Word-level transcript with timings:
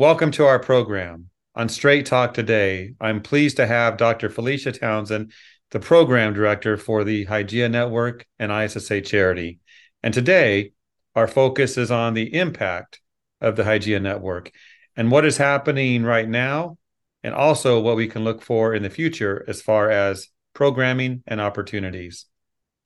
Welcome 0.00 0.30
to 0.30 0.46
our 0.46 0.58
program. 0.58 1.28
On 1.54 1.68
Straight 1.68 2.06
Talk 2.06 2.32
today, 2.32 2.94
I'm 3.02 3.20
pleased 3.20 3.58
to 3.58 3.66
have 3.66 3.98
Dr. 3.98 4.30
Felicia 4.30 4.72
Townsend, 4.72 5.30
the 5.72 5.78
program 5.78 6.32
director 6.32 6.78
for 6.78 7.04
the 7.04 7.26
Hygieia 7.26 7.70
Network 7.70 8.26
and 8.38 8.50
ISSA 8.50 9.02
Charity. 9.02 9.58
And 10.02 10.14
today, 10.14 10.72
our 11.14 11.28
focus 11.28 11.76
is 11.76 11.90
on 11.90 12.14
the 12.14 12.34
impact 12.34 13.02
of 13.42 13.56
the 13.56 13.64
Hygieia 13.64 14.00
Network 14.00 14.52
and 14.96 15.10
what 15.10 15.26
is 15.26 15.36
happening 15.36 16.02
right 16.02 16.26
now, 16.26 16.78
and 17.22 17.34
also 17.34 17.78
what 17.78 17.96
we 17.96 18.08
can 18.08 18.24
look 18.24 18.40
for 18.40 18.74
in 18.74 18.82
the 18.82 18.88
future 18.88 19.44
as 19.48 19.60
far 19.60 19.90
as 19.90 20.28
programming 20.54 21.22
and 21.26 21.42
opportunities. 21.42 22.24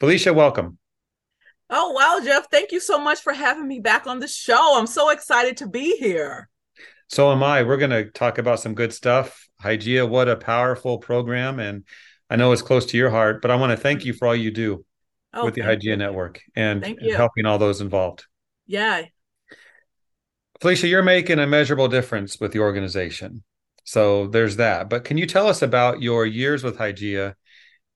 Felicia, 0.01 0.33
welcome. 0.33 0.79
Oh, 1.71 1.93
wow, 1.93 2.19
Jeff. 2.25 2.51
Thank 2.51 2.73
you 2.73 2.81
so 2.81 2.99
much 2.99 3.21
for 3.21 3.33
having 3.33 3.69
me 3.69 3.79
back 3.79 4.09
on 4.09 4.19
the 4.19 4.27
show. 4.27 4.77
I'm 4.77 4.89
so 4.89 5.11
excited 5.11 5.59
to 5.59 5.69
be 5.69 5.97
here. 5.97 6.49
So 7.09 7.31
am 7.33 7.43
I. 7.43 7.63
We're 7.63 7.77
going 7.77 7.91
to 7.91 8.11
talk 8.11 8.39
about 8.39 8.61
some 8.61 8.75
good 8.75 8.93
stuff. 8.93 9.49
Hygieia, 9.63 10.09
what 10.09 10.29
a 10.29 10.37
powerful 10.37 10.99
program. 10.99 11.59
And 11.59 11.85
I 12.29 12.37
know 12.37 12.53
it's 12.53 12.63
close 12.63 12.87
to 12.87 12.97
your 12.97 13.11
heart, 13.11 13.43
but 13.43 13.51
I 13.51 13.57
want 13.57 13.71
to 13.71 13.77
thank 13.77 14.05
you 14.05 14.13
for 14.13 14.27
all 14.29 14.37
you 14.37 14.51
do 14.51 14.85
oh, 15.33 15.45
with 15.45 15.55
the 15.55 15.63
Hygieia. 15.63 15.97
Network 15.99 16.41
and, 16.57 16.85
and 16.85 17.13
helping 17.13 17.47
all 17.47 17.59
those 17.59 17.81
involved. 17.81 18.27
Yeah. 18.67 19.03
Felicia, 20.61 20.89
you're 20.89 21.03
making 21.03 21.39
a 21.39 21.47
measurable 21.47 21.89
difference 21.89 22.41
with 22.41 22.53
the 22.53 22.61
organization. 22.61 23.43
So 23.85 24.29
there's 24.29 24.57
that. 24.57 24.89
But 24.89 25.05
can 25.05 25.19
you 25.19 25.27
tell 25.27 25.47
us 25.47 25.61
about 25.61 26.01
your 26.01 26.25
years 26.25 26.65
with 26.65 26.79
Hygieia 26.79 27.35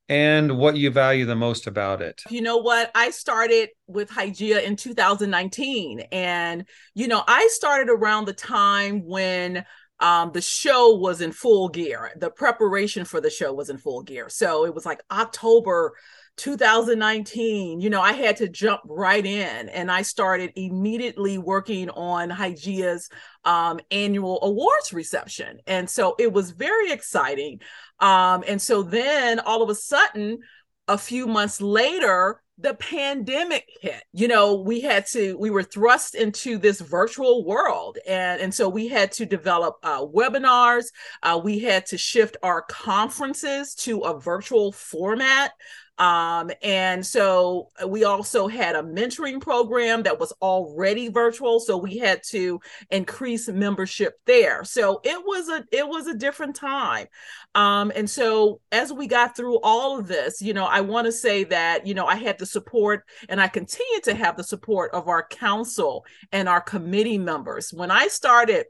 and 0.09 0.57
what 0.57 0.77
you 0.77 0.91
value 0.91 1.27
the 1.27 1.37
most 1.37 1.67
about 1.67 2.01
it. 2.01 2.23
You 2.31 2.41
know 2.41 2.57
what? 2.57 2.91
I 2.95 3.11
started 3.11 3.71
with 3.87 4.09
Hygieia 4.09 4.63
in 4.63 4.77
2019. 4.77 6.01
And, 6.13 6.65
you 6.95 7.09
know, 7.09 7.23
I 7.27 7.49
started 7.53 7.91
around 7.91 8.25
the 8.25 8.33
time 8.33 9.05
when 9.05 9.65
um, 10.01 10.31
the 10.33 10.41
show 10.41 10.95
was 10.95 11.21
in 11.21 11.33
full 11.33 11.69
gear. 11.69 12.13
The 12.17 12.31
preparation 12.31 13.05
for 13.05 13.21
the 13.21 13.31
show 13.31 13.53
was 13.53 13.69
in 13.69 13.79
full 13.79 14.03
gear. 14.03 14.29
So 14.29 14.65
it 14.65 14.75
was 14.75 14.87
like 14.87 15.03
October 15.11 15.95
2019, 16.39 17.81
you 17.81 17.91
know, 17.91 18.01
I 18.01 18.13
had 18.13 18.37
to 18.37 18.49
jump 18.49 18.81
right 18.85 19.27
in 19.27 19.69
and 19.69 19.91
I 19.91 20.03
started 20.03 20.53
immediately 20.55 21.37
working 21.37 21.91
on 21.91 22.31
Hygieia's 22.31 23.11
um, 23.45 23.81
annual 23.91 24.39
awards 24.43 24.93
reception. 24.93 25.59
And 25.67 25.91
so 25.91 26.15
it 26.19 26.33
was 26.33 26.53
very 26.53 26.93
exciting. 26.93 27.61
Um, 28.01 28.45
and 28.47 28.61
so 28.61 28.83
then 28.83 29.41
all 29.41 29.63
of 29.63 29.71
a 29.71 29.75
sudden, 29.75 30.39
a 30.87 30.99
few 30.99 31.27
months 31.27 31.61
later, 31.61 32.41
the 32.59 32.75
pandemic 32.75 33.69
hit. 33.81 34.03
You 34.13 34.27
know 34.27 34.55
we 34.55 34.81
had 34.81 35.07
to 35.09 35.37
we 35.39 35.51
were 35.51 35.63
thrust 35.63 36.15
into 36.15 36.59
this 36.59 36.81
virtual 36.81 37.45
world. 37.45 37.99
And 38.07 38.41
and 38.41 38.53
so 38.53 38.69
we 38.69 38.89
had 38.89 39.13
to 39.13 39.27
develop 39.27 39.77
uh, 39.83 40.05
webinars. 40.05 40.87
Uh, 41.23 41.41
we 41.43 41.61
had 41.61 41.87
to 41.87 41.99
shift 41.99 42.37
our 42.43 42.63
conferences 42.63 43.75
to 43.77 44.01
a 44.01 44.19
virtual 44.19 44.73
format 44.73 45.53
um, 45.99 46.53
and 46.63 47.05
so 47.05 47.71
we 47.87 48.05
also 48.05 48.47
had 48.47 48.77
a 48.77 48.83
mentoring 48.83 49.41
program 49.41 50.05
that 50.05 50.21
was 50.21 50.33
already 50.41 51.09
virtual. 51.09 51.59
So 51.59 51.77
we 51.77 51.99
had 51.99 52.23
to 52.29 52.61
increase 52.91 53.49
membership 53.49 54.15
there. 54.25 54.63
So 54.63 55.01
it 55.03 55.19
was 55.27 55.49
a 55.49 55.65
it 55.73 55.87
was 55.87 56.07
a 56.07 56.15
different 56.15 56.55
time. 56.55 57.09
Um, 57.57 57.91
and 57.97 58.09
so 58.09 58.61
as 58.71 58.93
we 58.93 59.09
got 59.09 59.37
through 59.37 59.59
all 59.63 59.99
of 59.99 60.07
this, 60.07 60.41
you 60.41 60.55
know, 60.55 60.67
I 60.67 60.83
want 60.83 61.07
to 61.07 61.13
say 61.13 61.45
that, 61.45 61.87
you 61.87 61.95
know, 61.95 62.07
I 62.07 62.15
had 62.15 62.39
the 62.39 62.47
support 62.47 63.03
and 63.29 63.41
I 63.41 63.49
continue 63.49 64.01
to 64.05 64.15
have 64.15 64.37
the 64.37 64.45
support 64.45 64.93
of 64.95 65.09
our 65.09 65.27
council 65.27 66.07
and 66.31 66.49
our 66.49 66.61
committee 66.61 67.19
members. 67.19 67.73
When 67.73 67.91
I 67.91 68.07
started 68.07 68.67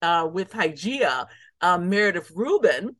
uh, 0.00 0.28
with 0.32 0.52
Hygieia, 0.52 1.26
uh, 1.60 1.78
Meredith 1.78 2.30
Rubin 2.36 2.94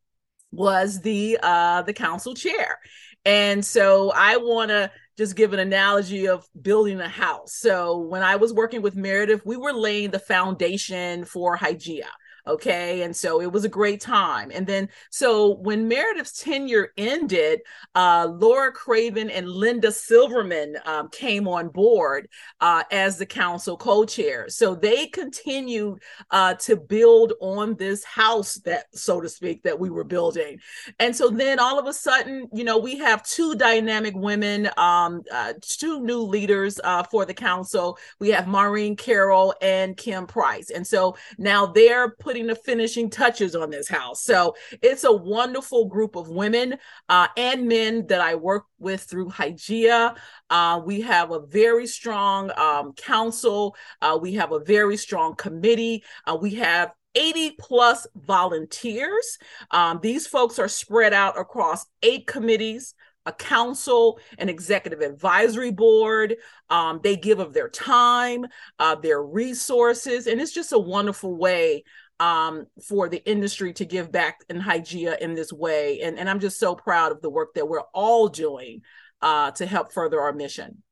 was 0.50 1.00
the 1.00 1.38
uh, 1.42 1.82
the 1.82 1.92
council 1.92 2.34
chair 2.34 2.78
and 3.24 3.64
so 3.64 4.10
I 4.14 4.36
want 4.36 4.70
to 4.70 4.90
just 5.16 5.34
give 5.36 5.52
an 5.52 5.58
analogy 5.58 6.28
of 6.28 6.46
building 6.60 7.00
a 7.00 7.08
house. 7.08 7.54
So 7.54 7.98
when 7.98 8.22
I 8.22 8.36
was 8.36 8.54
working 8.54 8.82
with 8.82 8.94
Meredith, 8.94 9.44
we 9.44 9.56
were 9.56 9.72
laying 9.72 10.10
the 10.10 10.18
foundation 10.18 11.24
for 11.24 11.56
Hygieia. 11.56 12.08
Okay. 12.46 13.02
And 13.02 13.14
so 13.14 13.40
it 13.40 13.50
was 13.52 13.64
a 13.64 13.68
great 13.68 14.00
time. 14.00 14.50
And 14.52 14.66
then, 14.66 14.88
so 15.10 15.56
when 15.56 15.88
Meredith's 15.88 16.42
tenure 16.42 16.92
ended, 16.96 17.60
uh, 17.94 18.28
Laura 18.30 18.72
Craven 18.72 19.30
and 19.30 19.48
Linda 19.48 19.92
Silverman 19.92 20.76
um, 20.84 21.08
came 21.10 21.46
on 21.48 21.68
board 21.68 22.28
uh, 22.60 22.84
as 22.90 23.18
the 23.18 23.26
council 23.26 23.76
co 23.76 24.04
chair. 24.04 24.48
So 24.48 24.74
they 24.74 25.06
continued 25.06 26.00
uh, 26.30 26.54
to 26.54 26.76
build 26.76 27.34
on 27.40 27.76
this 27.76 28.04
house 28.04 28.54
that, 28.64 28.86
so 28.94 29.20
to 29.20 29.28
speak, 29.28 29.62
that 29.64 29.78
we 29.78 29.90
were 29.90 30.04
building. 30.04 30.58
And 30.98 31.14
so 31.14 31.28
then 31.28 31.58
all 31.58 31.78
of 31.78 31.86
a 31.86 31.92
sudden, 31.92 32.48
you 32.52 32.64
know, 32.64 32.78
we 32.78 32.98
have 32.98 33.22
two 33.22 33.54
dynamic 33.54 34.14
women, 34.16 34.70
um, 34.76 35.22
uh, 35.32 35.54
two 35.60 36.00
new 36.00 36.20
leaders 36.20 36.80
uh, 36.84 37.02
for 37.02 37.24
the 37.24 37.34
council. 37.34 37.98
We 38.20 38.30
have 38.30 38.46
Maureen 38.46 38.96
Carroll 38.96 39.54
and 39.60 39.96
Kim 39.96 40.26
Price. 40.26 40.70
And 40.70 40.86
so 40.86 41.16
now 41.38 41.66
they're 41.66 42.10
putting 42.10 42.37
putting 42.38 42.46
the 42.46 42.54
finishing 42.54 43.10
touches 43.10 43.56
on 43.56 43.68
this 43.70 43.88
house. 43.88 44.22
So 44.22 44.54
it's 44.80 45.02
a 45.02 45.12
wonderful 45.12 45.86
group 45.86 46.14
of 46.14 46.28
women 46.28 46.76
uh, 47.08 47.26
and 47.36 47.66
men 47.66 48.06
that 48.06 48.20
I 48.20 48.36
work 48.36 48.64
with 48.78 49.02
through 49.02 49.30
Hygieia. 49.30 50.16
Uh, 50.48 50.80
we 50.84 51.00
have 51.00 51.32
a 51.32 51.40
very 51.40 51.88
strong 51.88 52.52
um, 52.56 52.92
council. 52.92 53.74
Uh, 54.00 54.18
we 54.20 54.34
have 54.34 54.52
a 54.52 54.60
very 54.60 54.96
strong 54.96 55.34
committee. 55.34 56.04
Uh, 56.26 56.38
we 56.40 56.54
have 56.54 56.92
80 57.16 57.56
plus 57.58 58.06
volunteers. 58.14 59.38
Um, 59.72 59.98
these 60.00 60.28
folks 60.28 60.60
are 60.60 60.68
spread 60.68 61.12
out 61.12 61.36
across 61.38 61.86
eight 62.04 62.28
committees, 62.28 62.94
a 63.26 63.32
council, 63.32 64.20
an 64.38 64.48
executive 64.48 65.00
advisory 65.00 65.72
board. 65.72 66.36
Um, 66.70 67.00
they 67.02 67.16
give 67.16 67.40
of 67.40 67.52
their 67.52 67.68
time, 67.68 68.46
uh, 68.78 68.94
their 68.94 69.22
resources, 69.22 70.28
and 70.28 70.40
it's 70.40 70.52
just 70.52 70.72
a 70.72 70.78
wonderful 70.78 71.34
way 71.34 71.82
um, 72.20 72.66
for 72.86 73.08
the 73.08 73.24
industry 73.28 73.72
to 73.74 73.84
give 73.84 74.10
back 74.10 74.44
in 74.48 74.60
Hygieia 74.60 75.18
in 75.18 75.34
this 75.34 75.52
way. 75.52 76.00
And, 76.00 76.18
and 76.18 76.28
I'm 76.28 76.40
just 76.40 76.58
so 76.58 76.74
proud 76.74 77.12
of 77.12 77.20
the 77.20 77.30
work 77.30 77.54
that 77.54 77.68
we're 77.68 77.82
all 77.94 78.28
doing 78.28 78.82
uh, 79.22 79.50
to 79.52 79.66
help 79.66 79.92
further 79.92 80.20
our 80.20 80.32
mission. 80.32 80.82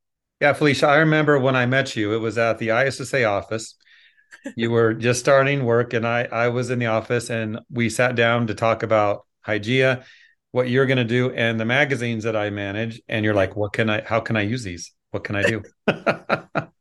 Yeah, 0.40 0.52
Felicia, 0.52 0.86
I 0.86 0.96
remember 0.98 1.38
when 1.38 1.56
I 1.56 1.66
met 1.66 1.96
you, 1.96 2.12
it 2.14 2.18
was 2.18 2.36
at 2.38 2.58
the 2.58 2.70
ISSA 2.70 3.24
office. 3.24 3.74
You 4.54 4.70
were 4.70 4.92
just 4.92 5.18
starting 5.20 5.64
work, 5.64 5.92
and 5.92 6.06
I, 6.06 6.24
I 6.24 6.48
was 6.48 6.70
in 6.70 6.78
the 6.78 6.86
office, 6.86 7.30
and 7.30 7.60
we 7.70 7.88
sat 7.88 8.16
down 8.16 8.48
to 8.48 8.54
talk 8.54 8.82
about 8.82 9.24
Hygieia, 9.46 10.04
what 10.50 10.68
you're 10.68 10.86
going 10.86 10.98
to 10.98 11.04
do, 11.04 11.30
and 11.30 11.58
the 11.58 11.64
magazines 11.64 12.24
that 12.24 12.36
I 12.36 12.50
manage. 12.50 13.00
And 13.08 13.24
you're 13.24 13.34
like, 13.34 13.56
what 13.56 13.72
can 13.72 13.88
I, 13.88 14.02
how 14.04 14.20
can 14.20 14.36
I 14.36 14.42
use 14.42 14.62
these? 14.62 14.92
What 15.10 15.24
can 15.24 15.36
I 15.36 15.42
do? 15.42 15.62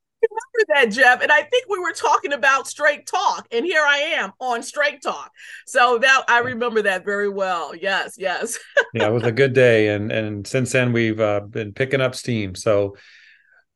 that, 0.68 0.91
Jeff. 0.91 1.22
And 1.22 1.31
I 1.31 1.41
think 1.44 1.68
we 1.69 1.80
were 1.80 1.94
talking 1.94 2.34
about 2.34 2.68
straight 2.68 3.06
talk, 3.06 3.47
and 3.52 3.66
here 3.66 3.84
I 3.84 3.97
am 4.18 4.31
on 4.40 4.63
straight 4.63 5.02
talk. 5.02 5.31
So 5.66 5.97
that 6.00 6.24
I 6.28 6.40
remember 6.40 6.81
that 6.84 7.06
very 7.06 7.30
well. 7.30 7.75
Yes, 7.75 8.16
yes. 8.18 8.58
yeah, 8.94 9.08
it 9.08 9.13
was 9.13 9.24
a 9.24 9.31
good 9.31 9.53
day, 9.53 9.90
and 9.90 10.12
and 10.12 10.46
since 10.46 10.72
then 10.72 10.94
we've 10.94 11.19
uh, 11.19 11.41
been 11.41 11.74
picking 11.74 12.02
up 12.02 12.16
steam. 12.16 12.56
So 12.56 12.96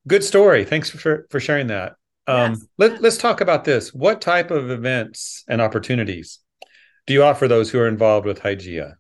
good 0.08 0.24
story. 0.24 0.66
Thanks 0.66 0.90
for 0.90 1.28
for 1.30 1.40
sharing 1.40 1.68
that. 1.68 1.94
Um, 2.28 2.52
yes. 2.52 2.66
let, 2.78 3.02
let's 3.02 3.18
talk 3.18 3.42
about 3.42 3.64
this. 3.64 3.94
What 3.94 4.22
type 4.22 4.52
of 4.52 4.70
events 4.70 5.44
and 5.48 5.62
opportunities 5.62 6.40
do 7.08 7.14
you 7.14 7.24
offer 7.24 7.48
those 7.48 7.72
who 7.72 7.80
are 7.80 7.88
involved 7.88 8.28
with 8.28 8.42
Hygieia? 8.42 8.94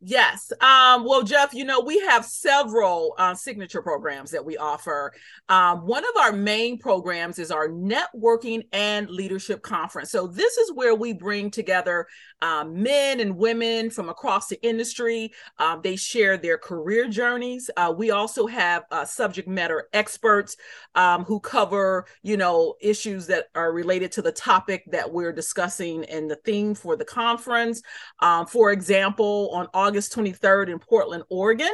Yes. 0.00 0.52
Um, 0.60 1.04
well, 1.04 1.24
Jeff, 1.24 1.52
you 1.52 1.64
know, 1.64 1.80
we 1.80 1.98
have 2.00 2.24
several 2.24 3.14
uh, 3.18 3.34
signature 3.34 3.82
programs 3.82 4.30
that 4.30 4.44
we 4.44 4.56
offer. 4.56 5.12
Um, 5.48 5.86
one 5.88 6.04
of 6.04 6.10
our 6.20 6.30
main 6.30 6.78
programs 6.78 7.40
is 7.40 7.50
our 7.50 7.68
Networking 7.68 8.62
and 8.72 9.10
Leadership 9.10 9.60
Conference. 9.62 10.12
So, 10.12 10.28
this 10.28 10.56
is 10.56 10.72
where 10.72 10.94
we 10.94 11.14
bring 11.14 11.50
together 11.50 12.06
um, 12.42 12.80
men 12.80 13.18
and 13.18 13.36
women 13.36 13.90
from 13.90 14.08
across 14.08 14.46
the 14.46 14.62
industry. 14.64 15.32
Um, 15.58 15.80
they 15.82 15.96
share 15.96 16.36
their 16.36 16.58
career 16.58 17.08
journeys. 17.08 17.68
Uh, 17.76 17.92
we 17.96 18.12
also 18.12 18.46
have 18.46 18.84
uh, 18.92 19.04
subject 19.04 19.48
matter 19.48 19.88
experts 19.92 20.56
um, 20.94 21.24
who 21.24 21.40
cover, 21.40 22.06
you 22.22 22.36
know, 22.36 22.76
issues 22.80 23.26
that 23.26 23.46
are 23.56 23.72
related 23.72 24.12
to 24.12 24.22
the 24.22 24.30
topic 24.30 24.84
that 24.92 25.12
we're 25.12 25.32
discussing 25.32 26.04
and 26.04 26.30
the 26.30 26.36
theme 26.36 26.76
for 26.76 26.94
the 26.94 27.04
conference. 27.04 27.82
Um, 28.20 28.46
for 28.46 28.70
example, 28.70 29.50
on 29.52 29.66
August 29.74 29.87
23rd 29.96 30.68
in 30.68 30.78
Portland, 30.78 31.24
Oregon. 31.28 31.72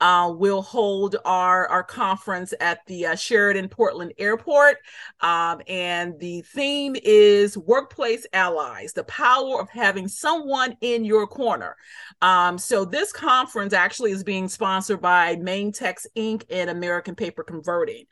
Uh, 0.00 0.32
we'll 0.34 0.62
hold 0.62 1.16
our, 1.24 1.66
our 1.68 1.82
conference 1.82 2.52
at 2.60 2.80
the 2.86 3.06
uh, 3.06 3.14
Sheraton 3.14 3.68
Portland 3.68 4.12
Airport. 4.18 4.76
Um, 5.20 5.60
and 5.68 6.18
the 6.20 6.42
theme 6.42 6.96
is 7.02 7.56
Workplace 7.56 8.26
Allies, 8.32 8.92
the 8.92 9.04
power 9.04 9.60
of 9.60 9.68
having 9.68 10.08
someone 10.08 10.76
in 10.80 11.04
your 11.04 11.26
corner. 11.26 11.76
Um, 12.22 12.58
so 12.58 12.84
this 12.84 13.12
conference 13.12 13.72
actually 13.72 14.12
is 14.12 14.24
being 14.24 14.48
sponsored 14.48 15.00
by 15.00 15.36
Maintex 15.36 16.06
Inc. 16.16 16.44
and 16.50 16.70
American 16.70 17.14
Paper 17.14 17.42
Converting. 17.42 18.06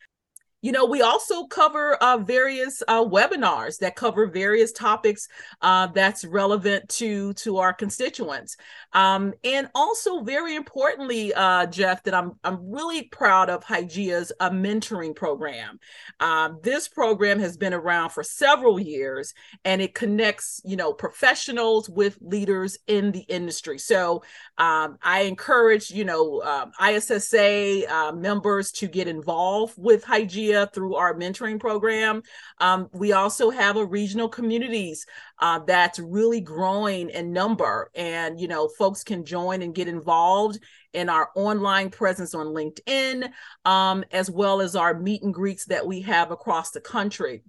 You 0.65 0.73
know, 0.73 0.87
we 0.87 1.03
also 1.03 1.45
cover 1.45 1.97
uh, 1.97 2.17
various 2.17 2.83
uh, 2.89 3.05
webinars 3.05 3.81
that 3.81 3.97
cover 3.97 4.27
various 4.27 4.73
topics 4.73 5.29
uh, 5.61 5.89
that's 5.89 6.25
relevant 6.25 6.89
to 7.01 7.35
to 7.35 7.59
our 7.59 7.75
constituents, 7.75 8.57
um, 8.95 9.35
and 9.45 9.69
also 9.75 10.23
very 10.23 10.57
importantly, 10.57 11.35
uh, 11.35 11.67
Jeff, 11.67 12.03
that 12.05 12.15
I'm 12.15 12.39
I'm 12.45 12.73
really 12.73 13.03
proud 13.03 13.51
of 13.51 13.63
Hygieia's 13.63 14.33
a 14.41 14.49
mentoring 14.51 15.15
program. 15.15 15.81
Um, 16.19 16.61
this 16.63 16.89
program 16.89 17.39
has 17.41 17.59
been 17.59 17.75
around 17.75 18.13
for 18.13 18.23
several 18.23 18.81
years, 18.81 19.35
and 19.67 19.83
it 19.83 19.95
connects 19.95 20.63
you 20.65 20.77
know 20.77 20.95
professionals 20.95 21.91
with 21.91 22.17
leaders 22.23 22.79
in 22.87 23.13
the 23.13 23.27
industry. 23.29 23.79
So 23.79 24.23
um, 24.57 24.97
I 25.03 25.25
encourage 25.25 25.91
you 25.91 26.07
know 26.07 26.41
um, 26.41 26.73
ISSA 26.83 27.85
uh, 27.87 28.13
members 28.13 28.73
to 28.73 28.87
get 28.87 29.09
involved 29.09 29.75
with 29.77 30.07
Hygieia 30.07 30.54
through 30.73 30.95
our 30.95 31.15
mentoring 31.15 31.59
program. 31.59 32.23
Um, 32.59 32.89
we 32.93 33.13
also 33.13 33.51
have 33.51 33.77
a 33.77 33.85
regional 33.85 34.29
communities 34.29 35.07
uh, 35.41 35.61
that's 35.67 35.99
really 35.99 36.41
growing 36.41 37.11
in 37.11 37.33
number, 37.33 37.91
and 37.95 38.41
you 38.41 38.49
know, 38.49 38.69
folks 38.69 39.03
can 39.03 39.25
join 39.25 39.63
and 39.63 39.75
get 39.75 39.89
involved 39.89 40.59
in 40.93 41.09
our 41.09 41.31
online 41.35 41.91
presence 41.91 42.35
on 42.35 42.47
LinkedIn, 42.47 43.29
um, 43.65 44.05
as 44.13 44.31
well 44.31 44.61
as 44.61 44.77
our 44.77 44.99
meet 44.99 45.23
and 45.23 45.35
greets 45.35 45.67
that 45.67 45.87
we 45.87 46.01
have 46.03 46.31
across 46.31 46.71
the 46.71 46.81
country. 46.81 47.43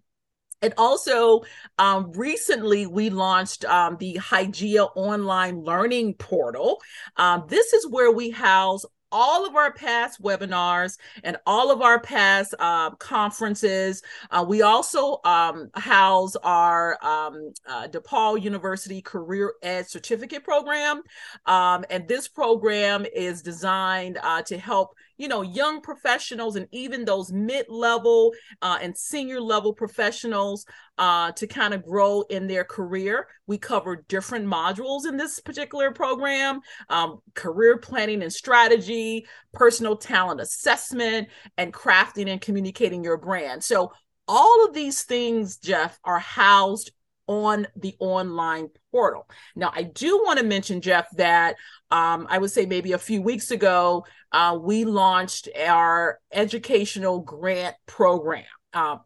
And 0.62 0.74
also, 0.78 1.44
um, 1.78 2.12
recently 2.14 2.88
we 2.88 3.10
launched 3.10 3.66
um, 3.66 3.98
the 3.98 4.16
Hygieia 4.16 4.90
online 4.96 5.62
learning 5.62 6.16
portal. 6.16 6.82
Um, 7.18 7.44
this 7.48 7.74
is 7.74 7.88
where 7.88 8.12
we 8.12 8.32
house 8.32 8.84
all 9.16 9.48
of 9.48 9.56
our 9.56 9.72
past 9.72 10.22
webinars 10.22 10.98
and 11.24 11.38
all 11.46 11.72
of 11.72 11.82
our 11.82 12.02
past 12.02 12.54
uh, 12.60 12.90
conferences. 12.96 14.04
Uh, 14.30 14.44
we 14.46 14.62
also 14.62 15.22
um, 15.24 15.70
house 15.76 16.36
our 16.44 16.98
um, 17.02 17.54
uh, 17.66 17.88
DePaul 17.88 18.42
University 18.42 19.02
Career 19.02 19.54
Ed 19.64 19.88
Certificate 19.88 20.44
Program. 20.44 21.02
Um, 21.46 21.86
and 21.90 22.06
this 22.10 22.28
program 22.28 23.06
is 23.16 23.42
designed 23.42 24.20
uh, 24.22 24.42
to 24.42 24.58
help 24.58 24.98
you 25.18 25.28
know 25.28 25.42
young 25.42 25.82
professionals 25.82 26.56
and 26.56 26.68
even 26.72 27.06
those 27.06 27.32
mid-level 27.32 28.34
uh, 28.62 28.78
and 28.82 28.98
senior 28.98 29.42
level 29.42 29.74
professionals 29.74 30.66
uh, 30.98 31.32
to 31.34 31.48
kind 31.48 31.74
of 31.74 31.84
grow 31.84 32.22
in 32.30 32.48
their 32.48 32.64
career. 32.64 33.28
We 33.48 33.58
cover 33.58 34.04
different 34.08 34.46
modules 34.46 35.06
in 35.08 35.18
this 35.18 35.40
particular 35.40 35.92
program 35.92 36.62
um, 36.90 37.20
career 37.34 37.78
planning 37.78 38.24
and 38.24 38.32
strategy 38.32 39.26
personal 39.54 39.96
talent 39.96 40.42
assessment 40.42 41.30
and 41.58 41.74
crafting 41.74 42.30
and 42.30 42.42
communicating 42.42 43.04
your 43.04 43.18
brand. 43.18 43.64
So 43.64 43.92
all 44.28 44.66
of 44.66 44.74
these 44.74 45.04
things 45.04 45.58
jeff 45.58 46.00
are 46.04 46.20
housed 46.20 46.92
on 47.28 47.68
the 47.76 47.96
online 48.00 48.70
portal. 48.96 49.24
Now, 49.56 49.72
I 49.82 49.84
do 50.04 50.12
want 50.26 50.40
to 50.40 50.46
mention, 50.46 50.80
Jeff, 50.80 51.08
that 51.18 51.56
um, 51.92 52.28
I 52.30 52.38
would 52.38 52.52
say 52.52 52.66
maybe 52.66 52.94
a 52.94 52.98
few 53.10 53.22
weeks 53.22 53.52
ago, 53.52 54.06
uh, 54.32 54.58
we 54.70 54.86
launched 54.86 55.50
our 55.68 56.20
educational 56.32 57.20
grant 57.20 57.76
program. 57.88 58.46
Uh, 58.74 58.98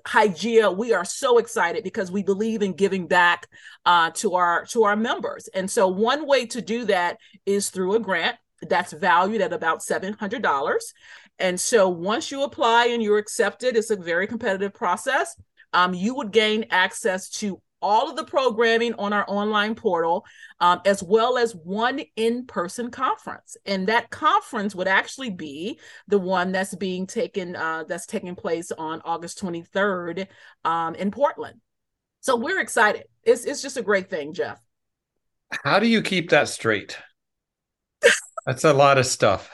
we 0.83 0.93
are 0.93 1.05
so 1.05 1.37
excited 1.39 1.83
because 1.83 2.11
we 2.11 2.23
believe 2.23 2.61
in 2.61 2.73
giving 2.73 3.07
back 3.07 3.47
uh, 3.85 4.09
to 4.21 4.27
our 4.35 4.65
to 4.65 4.83
our 4.83 4.95
members, 4.95 5.49
and 5.57 5.69
so 5.69 5.87
one 5.87 6.21
way 6.27 6.45
to 6.45 6.61
do 6.61 6.85
that 6.85 7.17
is 7.45 7.69
through 7.69 7.95
a 7.95 7.99
grant 7.99 8.35
that's 8.73 8.93
valued 8.93 9.41
at 9.41 9.53
about 9.53 9.83
seven 9.83 10.13
hundred 10.13 10.41
dollars. 10.41 10.93
And 11.37 11.59
so 11.59 11.87
once 11.87 12.31
you 12.31 12.43
apply 12.43 12.87
and 12.93 13.01
you're 13.01 13.23
accepted, 13.25 13.75
it's 13.75 13.91
a 13.91 13.95
very 13.95 14.27
competitive 14.27 14.73
process. 14.73 15.35
Um, 15.71 15.93
you 15.93 16.15
would 16.15 16.31
gain 16.31 16.65
access 16.69 17.29
to 17.39 17.61
all 17.81 18.09
of 18.09 18.15
the 18.15 18.23
programming 18.23 18.93
on 18.95 19.13
our 19.13 19.25
online 19.27 19.75
portal, 19.75 20.25
um, 20.59 20.81
as 20.85 21.01
well 21.03 21.37
as 21.37 21.55
one 21.55 22.01
in 22.15 22.45
person 22.45 22.91
conference. 22.91 23.57
And 23.65 23.87
that 23.87 24.09
conference 24.09 24.75
would 24.75 24.87
actually 24.87 25.29
be 25.29 25.79
the 26.07 26.19
one 26.19 26.51
that's 26.51 26.75
being 26.75 27.07
taken, 27.07 27.55
uh, 27.55 27.83
that's 27.87 28.05
taking 28.05 28.35
place 28.35 28.71
on 28.71 29.01
August 29.05 29.41
23rd 29.41 30.27
um, 30.65 30.95
in 30.95 31.11
Portland. 31.11 31.59
So 32.21 32.35
we're 32.35 32.59
excited. 32.59 33.05
It's, 33.23 33.45
it's 33.45 33.61
just 33.61 33.77
a 33.77 33.81
great 33.81 34.09
thing, 34.09 34.33
Jeff. 34.33 34.59
How 35.63 35.79
do 35.79 35.87
you 35.87 36.01
keep 36.01 36.29
that 36.29 36.49
straight? 36.49 36.97
That's 38.45 38.63
a 38.63 38.73
lot 38.73 38.97
of 38.97 39.05
stuff. 39.05 39.49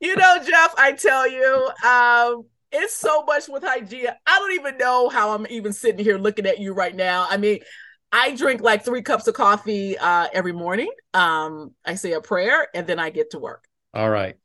You 0.00 0.16
know, 0.16 0.36
Jeff, 0.38 0.74
I 0.78 0.92
tell 0.92 1.30
you, 1.30 1.70
um, 1.86 2.46
it's 2.72 2.94
so 2.94 3.24
much 3.24 3.48
with 3.48 3.62
Hygieia. 3.62 4.16
I 4.26 4.38
don't 4.38 4.52
even 4.52 4.78
know 4.78 5.08
how 5.08 5.34
I'm 5.34 5.46
even 5.50 5.72
sitting 5.72 6.04
here 6.04 6.18
looking 6.18 6.46
at 6.46 6.58
you 6.58 6.72
right 6.72 6.94
now. 6.94 7.26
I 7.28 7.36
mean, 7.36 7.60
I 8.12 8.34
drink 8.34 8.60
like 8.60 8.84
three 8.84 9.02
cups 9.02 9.26
of 9.26 9.34
coffee 9.34 9.96
uh, 9.98 10.28
every 10.32 10.52
morning. 10.52 10.90
Um, 11.14 11.74
I 11.84 11.94
say 11.94 12.12
a 12.12 12.20
prayer 12.20 12.68
and 12.74 12.86
then 12.86 12.98
I 12.98 13.10
get 13.10 13.30
to 13.30 13.38
work. 13.38 13.64
All 13.94 14.10
right. 14.10 14.36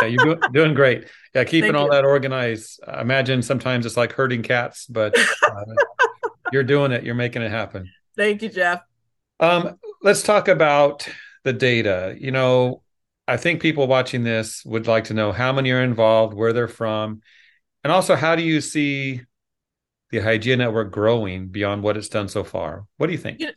Yeah, 0.00 0.08
you're 0.08 0.24
doing, 0.24 0.40
doing 0.52 0.74
great. 0.74 1.08
Yeah, 1.34 1.44
keeping 1.44 1.74
all 1.74 1.86
you. 1.86 1.90
that 1.90 2.04
organized. 2.04 2.80
I 2.86 3.00
imagine 3.00 3.42
sometimes 3.42 3.86
it's 3.86 3.96
like 3.96 4.12
herding 4.12 4.42
cats, 4.42 4.86
but 4.86 5.14
uh, 5.18 5.64
you're 6.52 6.64
doing 6.64 6.92
it. 6.92 7.04
You're 7.04 7.14
making 7.14 7.42
it 7.42 7.50
happen. 7.50 7.90
Thank 8.16 8.42
you, 8.42 8.48
Jeff. 8.48 8.80
Um, 9.40 9.78
let's 10.02 10.22
talk 10.22 10.48
about 10.48 11.08
the 11.44 11.52
data. 11.52 12.16
You 12.18 12.30
know, 12.30 12.82
I 13.26 13.36
think 13.36 13.62
people 13.62 13.86
watching 13.86 14.24
this 14.24 14.64
would 14.64 14.86
like 14.86 15.04
to 15.04 15.14
know 15.14 15.32
how 15.32 15.52
many 15.52 15.70
are 15.70 15.82
involved, 15.82 16.34
where 16.34 16.52
they're 16.52 16.68
from, 16.68 17.20
and 17.84 17.92
also, 17.92 18.16
how 18.16 18.36
do 18.36 18.42
you 18.42 18.60
see 18.60 19.22
the 20.10 20.18
Hygieia 20.18 20.58
Network 20.58 20.90
growing 20.90 21.48
beyond 21.48 21.82
what 21.82 21.96
it's 21.96 22.08
done 22.08 22.28
so 22.28 22.44
far? 22.44 22.86
What 22.96 23.06
do 23.06 23.12
you 23.12 23.18
think? 23.18 23.40
You, 23.40 23.50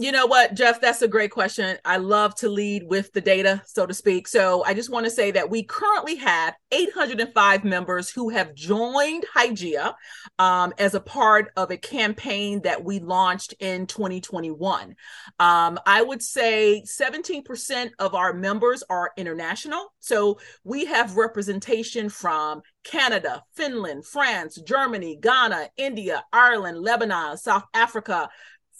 you 0.00 0.12
know 0.12 0.26
what, 0.26 0.54
Jeff? 0.54 0.80
That's 0.80 1.02
a 1.02 1.08
great 1.08 1.32
question. 1.32 1.76
I 1.84 1.96
love 1.96 2.32
to 2.36 2.48
lead 2.48 2.84
with 2.84 3.12
the 3.12 3.20
data, 3.20 3.60
so 3.66 3.84
to 3.84 3.92
speak. 3.92 4.28
So 4.28 4.62
I 4.64 4.72
just 4.72 4.90
want 4.90 5.06
to 5.06 5.10
say 5.10 5.32
that 5.32 5.50
we 5.50 5.64
currently 5.64 6.14
have 6.14 6.54
805 6.70 7.64
members 7.64 8.08
who 8.08 8.28
have 8.28 8.54
joined 8.54 9.24
Hygieia 9.34 9.94
um, 10.38 10.72
as 10.78 10.94
a 10.94 11.00
part 11.00 11.50
of 11.56 11.72
a 11.72 11.76
campaign 11.76 12.62
that 12.62 12.84
we 12.84 13.00
launched 13.00 13.54
in 13.58 13.88
2021. 13.88 14.94
Um, 15.40 15.80
I 15.84 16.00
would 16.00 16.22
say 16.22 16.84
17% 16.86 17.90
of 17.98 18.14
our 18.14 18.32
members 18.32 18.84
are 18.88 19.10
international. 19.16 19.92
So 19.98 20.38
we 20.62 20.84
have 20.84 21.16
representation 21.16 22.08
from 22.08 22.62
Canada, 22.84 23.42
Finland, 23.56 24.06
France, 24.06 24.60
Germany, 24.64 25.18
Ghana, 25.20 25.70
India, 25.76 26.22
Ireland, 26.32 26.78
Lebanon, 26.78 27.36
South 27.36 27.64
Africa, 27.74 28.28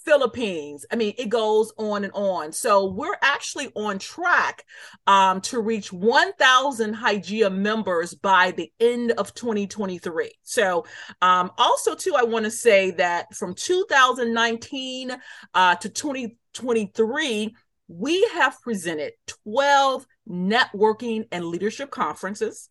Philippines. 0.09 0.87
I 0.91 0.95
mean, 0.95 1.13
it 1.19 1.29
goes 1.29 1.71
on 1.77 2.03
and 2.03 2.11
on. 2.13 2.51
So 2.51 2.87
we're 2.87 3.17
actually 3.21 3.67
on 3.75 3.99
track 3.99 4.65
um, 5.05 5.39
to 5.41 5.59
reach 5.61 5.93
1,000 5.93 6.95
Hygieia 6.95 7.55
members 7.55 8.15
by 8.15 8.49
the 8.49 8.71
end 8.79 9.11
of 9.11 9.35
2023. 9.35 10.31
So 10.41 10.87
um, 11.21 11.51
also, 11.59 11.93
too, 11.93 12.15
I 12.17 12.23
want 12.23 12.45
to 12.45 12.49
say 12.49 12.89
that 12.91 13.35
from 13.35 13.53
2019 13.53 15.11
uh, 15.53 15.75
to 15.75 15.89
2023, 15.89 17.55
we 17.87 18.29
have 18.33 18.59
presented 18.63 19.13
12 19.45 20.07
networking 20.27 21.27
and 21.31 21.45
leadership 21.45 21.91
conferences, 21.91 22.69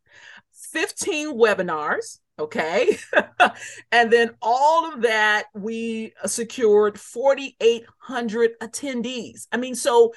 15 0.73 1.35
webinars, 1.37 2.18
Okay. 2.38 2.97
and 3.92 4.12
then 4.12 4.30
all 4.40 4.92
of 4.92 5.02
that, 5.02 5.45
we 5.54 6.12
secured 6.26 6.99
4,800 6.99 8.50
attendees. 8.61 9.47
I 9.50 9.57
mean, 9.57 9.75
so 9.75 10.12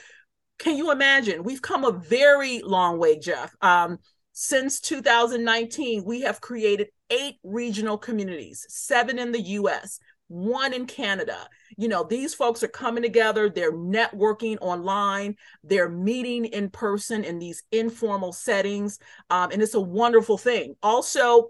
can 0.60 0.78
you 0.78 0.92
imagine? 0.92 1.44
We've 1.44 1.62
come 1.62 1.84
a 1.84 1.92
very 1.92 2.62
long 2.62 3.00
way, 3.00 3.18
Jeff. 3.18 3.56
Um, 3.62 3.98
since 4.34 4.80
2019, 4.80 6.04
we 6.06 6.22
have 6.22 6.40
created 6.40 6.88
eight 7.10 7.36
regional 7.44 7.98
communities, 7.98 8.66
seven 8.70 9.18
in 9.18 9.32
the 9.32 9.42
US, 9.42 10.00
one 10.28 10.74
in 10.74 10.86
Canada. 10.86 11.48
You 11.78 11.88
know, 11.88 12.04
these 12.04 12.34
folks 12.34 12.64
are 12.64 12.70
coming 12.70 13.04
together, 13.04 13.50
they're 13.50 13.74
networking 13.74 14.58
online, 14.62 15.36
they're 15.64 15.90
meeting 15.90 16.46
in 16.46 16.70
person 16.70 17.24
in 17.24 17.40
these 17.40 17.64
informal 17.72 18.32
settings. 18.32 19.00
Um, 19.30 19.52
and 19.52 19.62
it's 19.62 19.74
a 19.74 19.82
wonderful 19.82 20.38
thing. 20.38 20.76
Also, 20.82 21.50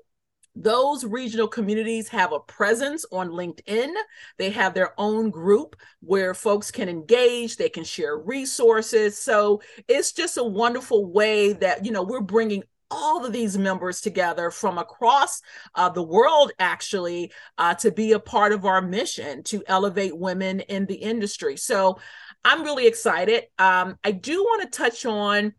those 0.56 1.06
regional 1.06 1.48
communities 1.48 2.10
have 2.10 2.34
a 2.34 2.40
presence 2.40 3.06
on 3.12 3.30
LinkedIn. 3.30 3.94
They 4.38 4.50
have 4.50 4.74
their 4.74 4.94
own 4.98 5.30
group 5.30 5.76
where 6.02 6.34
folks 6.34 6.72
can 6.72 6.90
engage, 6.90 7.56
they 7.56 7.70
can 7.70 7.84
share 7.84 8.18
resources. 8.18 9.18
So 9.18 9.62
it's 9.88 10.12
just 10.12 10.38
a 10.38 10.44
wonderful 10.44 11.12
way 11.12 11.54
that, 11.54 11.86
you 11.86 11.92
know, 11.92 12.04
we're 12.04 12.22
bringing 12.22 12.64
all 12.94 13.26
of 13.26 13.32
these 13.32 13.58
members 13.58 14.02
together 14.02 14.52
from 14.52 14.78
across 14.78 15.42
uh, 15.76 15.88
the 15.88 16.04
world, 16.04 16.52
actually, 16.60 17.32
uh, 17.58 17.74
to 17.76 17.90
be 17.90 18.12
a 18.12 18.20
part 18.20 18.52
of 18.52 18.66
our 18.66 18.82
mission 18.82 19.44
to 19.44 19.64
elevate 19.68 20.18
women 20.18 20.60
in 20.60 20.86
the 20.86 20.96
industry. 20.96 21.56
So 21.56 21.98
I'm 22.44 22.64
really 22.64 22.88
excited. 22.88 23.46
Um, 23.58 23.98
I 24.04 24.12
do 24.12 24.44
want 24.44 24.64
to 24.64 24.78
touch 24.78 25.06
on, 25.06 25.54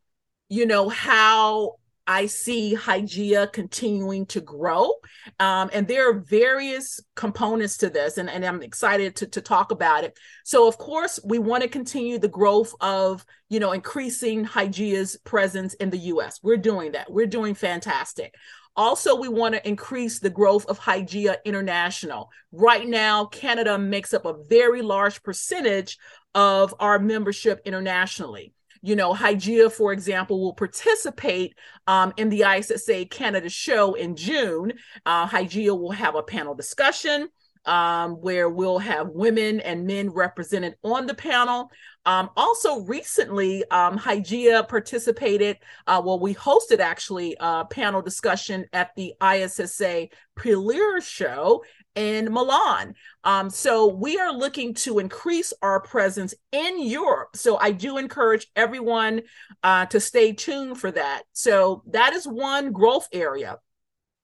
you 0.50 0.66
know, 0.66 0.90
how 0.90 1.76
I 2.06 2.26
see 2.26 2.76
Hygieia 2.76 3.52
continuing 3.52 4.26
to 4.26 4.40
grow. 4.40 4.94
Um, 5.38 5.70
and 5.72 5.86
there 5.86 6.10
are 6.10 6.18
various 6.18 7.00
components 7.14 7.76
to 7.78 7.90
this, 7.90 8.18
and, 8.18 8.28
and 8.28 8.44
I'm 8.44 8.62
excited 8.62 9.16
to, 9.16 9.26
to 9.28 9.40
talk 9.40 9.70
about 9.70 10.04
it. 10.04 10.18
So, 10.44 10.66
of 10.66 10.78
course, 10.78 11.20
we 11.24 11.38
want 11.38 11.62
to 11.62 11.68
continue 11.68 12.18
the 12.18 12.28
growth 12.28 12.74
of, 12.80 13.24
you 13.48 13.60
know, 13.60 13.72
increasing 13.72 14.44
Hygieia's 14.44 15.16
presence 15.24 15.74
in 15.74 15.90
the 15.90 15.98
US. 15.98 16.40
We're 16.42 16.56
doing 16.56 16.92
that. 16.92 17.12
We're 17.12 17.26
doing 17.26 17.54
fantastic. 17.54 18.34
Also, 18.74 19.14
we 19.14 19.28
want 19.28 19.54
to 19.54 19.68
increase 19.68 20.18
the 20.18 20.30
growth 20.30 20.64
of 20.66 20.80
Hygieia 20.80 21.36
International. 21.44 22.30
Right 22.50 22.88
now, 22.88 23.26
Canada 23.26 23.78
makes 23.78 24.14
up 24.14 24.24
a 24.24 24.42
very 24.48 24.82
large 24.82 25.22
percentage 25.22 25.98
of 26.34 26.74
our 26.80 26.98
membership 26.98 27.60
internationally 27.66 28.54
you 28.82 28.96
know, 28.96 29.14
Hygieia, 29.14 29.70
for 29.72 29.92
example, 29.92 30.40
will 30.40 30.54
participate 30.54 31.56
um, 31.86 32.12
in 32.16 32.28
the 32.28 32.42
ISSA 32.42 33.06
Canada 33.06 33.48
show 33.48 33.94
in 33.94 34.16
June. 34.16 34.72
Uh, 35.06 35.26
Hygieia 35.26 35.78
will 35.78 35.92
have 35.92 36.16
a 36.16 36.22
panel 36.22 36.54
discussion 36.54 37.28
um, 37.64 38.12
where 38.12 38.48
we'll 38.48 38.78
have 38.78 39.08
women 39.10 39.60
and 39.60 39.86
men 39.86 40.10
represented 40.10 40.74
on 40.82 41.06
the 41.06 41.14
panel. 41.14 41.70
Um, 42.04 42.30
also, 42.36 42.80
recently, 42.80 43.64
um, 43.70 43.96
Hygieia 43.96 44.68
participated, 44.68 45.58
uh, 45.86 46.02
well, 46.04 46.18
we 46.18 46.34
hosted 46.34 46.80
actually 46.80 47.36
a 47.38 47.64
panel 47.64 48.02
discussion 48.02 48.66
at 48.72 48.90
the 48.96 49.14
ISSA 49.22 50.08
Pulire 50.36 51.00
Show 51.00 51.62
in 51.94 52.32
Milan. 52.32 52.94
Um, 53.22 53.50
so 53.50 53.86
we 53.86 54.18
are 54.18 54.32
looking 54.32 54.74
to 54.74 54.98
increase 54.98 55.52
our 55.62 55.80
presence 55.80 56.34
in 56.50 56.82
Europe. 56.82 57.36
So 57.36 57.58
I 57.58 57.70
do 57.72 57.98
encourage 57.98 58.48
everyone 58.56 59.22
uh, 59.62 59.86
to 59.86 60.00
stay 60.00 60.32
tuned 60.32 60.78
for 60.78 60.90
that. 60.90 61.22
So 61.32 61.82
that 61.88 62.14
is 62.14 62.26
one 62.26 62.72
growth 62.72 63.08
area. 63.12 63.58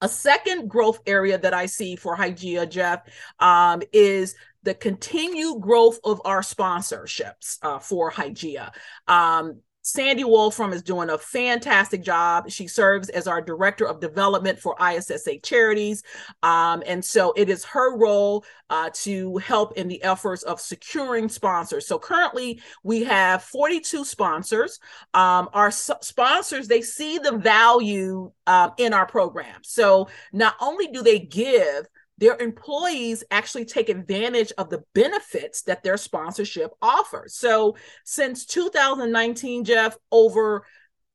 A 0.01 0.09
second 0.09 0.69
growth 0.69 0.99
area 1.05 1.37
that 1.37 1.53
I 1.53 1.65
see 1.65 1.95
for 1.95 2.15
Hygieia, 2.15 2.69
Jeff, 2.69 3.01
um, 3.39 3.81
is 3.91 4.35
the 4.63 4.73
continued 4.73 5.61
growth 5.61 5.99
of 6.03 6.21
our 6.25 6.41
sponsorships 6.41 7.57
uh, 7.61 7.79
for 7.79 8.11
Hygieia. 8.11 8.71
Um, 9.07 9.61
Sandy 9.89 10.23
Wolfram 10.23 10.71
is 10.71 10.83
doing 10.83 11.09
a 11.09 11.17
fantastic 11.17 12.03
job. 12.03 12.49
She 12.49 12.67
serves 12.67 13.09
as 13.09 13.27
our 13.27 13.41
director 13.41 13.87
of 13.87 13.99
development 13.99 14.59
for 14.59 14.75
ISSA 14.79 15.39
charities. 15.39 16.03
Um, 16.43 16.83
and 16.85 17.03
so 17.03 17.33
it 17.35 17.49
is 17.49 17.65
her 17.65 17.97
role 17.97 18.45
uh, 18.69 18.91
to 18.93 19.37
help 19.37 19.77
in 19.77 19.87
the 19.87 20.01
efforts 20.03 20.43
of 20.43 20.61
securing 20.61 21.27
sponsors. 21.27 21.87
So 21.87 21.97
currently 21.97 22.61
we 22.83 23.03
have 23.03 23.43
42 23.43 24.05
sponsors. 24.05 24.79
Um, 25.13 25.49
our 25.53 25.67
s- 25.67 25.91
sponsors, 26.01 26.67
they 26.67 26.81
see 26.81 27.17
the 27.17 27.37
value 27.37 28.31
uh, 28.45 28.69
in 28.77 28.93
our 28.93 29.07
program. 29.07 29.61
So 29.63 30.07
not 30.31 30.55
only 30.61 30.87
do 30.87 31.01
they 31.01 31.19
give, 31.19 31.87
their 32.19 32.37
employees 32.37 33.23
actually 33.31 33.65
take 33.65 33.89
advantage 33.89 34.51
of 34.57 34.69
the 34.69 34.83
benefits 34.93 35.61
that 35.63 35.83
their 35.83 35.97
sponsorship 35.97 36.71
offers. 36.81 37.35
So 37.35 37.77
since 38.03 38.45
2019, 38.45 39.63
Jeff, 39.63 39.97
over 40.11 40.65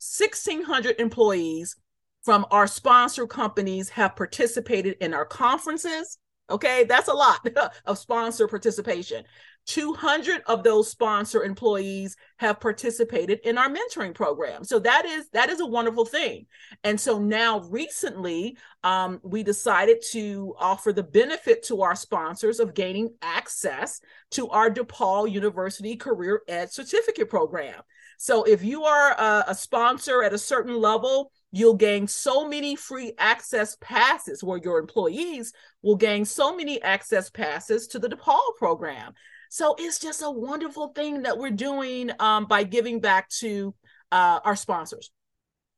1,600 0.00 0.96
employees 0.98 1.76
from 2.22 2.46
our 2.50 2.66
sponsor 2.66 3.26
companies 3.26 3.90
have 3.90 4.16
participated 4.16 4.96
in 5.00 5.12
our 5.12 5.26
conferences. 5.26 6.18
Okay, 6.48 6.84
that's 6.84 7.08
a 7.08 7.14
lot 7.14 7.46
of 7.86 7.98
sponsor 7.98 8.48
participation. 8.48 9.24
200 9.66 10.42
of 10.46 10.62
those 10.62 10.90
sponsor 10.90 11.44
employees 11.44 12.16
have 12.36 12.60
participated 12.60 13.40
in 13.44 13.56
our 13.56 13.68
mentoring 13.68 14.14
program. 14.14 14.64
So 14.64 14.78
that 14.80 15.04
is 15.06 15.28
that 15.30 15.48
is 15.48 15.60
a 15.60 15.66
wonderful 15.66 16.04
thing. 16.04 16.46
And 16.82 17.00
so 17.00 17.18
now 17.18 17.60
recently 17.60 18.58
um, 18.82 19.20
we 19.22 19.42
decided 19.42 20.02
to 20.12 20.54
offer 20.58 20.92
the 20.92 21.02
benefit 21.02 21.62
to 21.64 21.82
our 21.82 21.94
sponsors 21.94 22.60
of 22.60 22.74
gaining 22.74 23.14
access 23.22 24.00
to 24.32 24.48
our 24.48 24.70
depaul 24.70 25.30
university 25.30 25.96
career 25.96 26.42
ed 26.48 26.70
certificate 26.70 27.30
program. 27.30 27.80
So 28.18 28.44
if 28.44 28.62
you 28.62 28.84
are 28.84 29.12
a, 29.12 29.44
a 29.48 29.54
sponsor 29.54 30.22
at 30.22 30.34
a 30.34 30.38
certain 30.38 30.78
level 30.80 31.30
you'll 31.56 31.74
gain 31.74 32.08
so 32.08 32.48
many 32.48 32.74
free 32.74 33.12
access 33.16 33.76
passes 33.80 34.42
where 34.42 34.58
your 34.58 34.80
employees 34.80 35.52
will 35.82 35.94
gain 35.94 36.24
so 36.24 36.56
many 36.56 36.82
access 36.82 37.30
passes 37.30 37.86
to 37.86 38.00
the 38.00 38.08
DePaul 38.08 38.56
program. 38.58 39.14
So 39.54 39.76
it's 39.78 40.00
just 40.00 40.20
a 40.20 40.28
wonderful 40.28 40.88
thing 40.88 41.22
that 41.22 41.38
we're 41.38 41.52
doing 41.52 42.10
um, 42.18 42.46
by 42.46 42.64
giving 42.64 42.98
back 42.98 43.28
to 43.38 43.72
uh, 44.10 44.40
our 44.44 44.56
sponsors. 44.56 45.12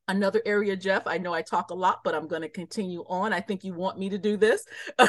Another 0.09 0.41
area, 0.47 0.75
Jeff, 0.77 1.03
I 1.05 1.19
know 1.19 1.35
I 1.35 1.43
talk 1.43 1.69
a 1.69 1.75
lot, 1.75 2.01
but 2.03 2.15
I'm 2.15 2.27
going 2.27 2.41
to 2.41 2.49
continue 2.49 3.05
on. 3.07 3.35
I 3.35 3.41
think 3.41 3.65
you 3.65 3.75
want 3.75 3.99
me 3.99 4.09
to 4.09 4.17
do 4.17 4.39
this. 4.39 4.65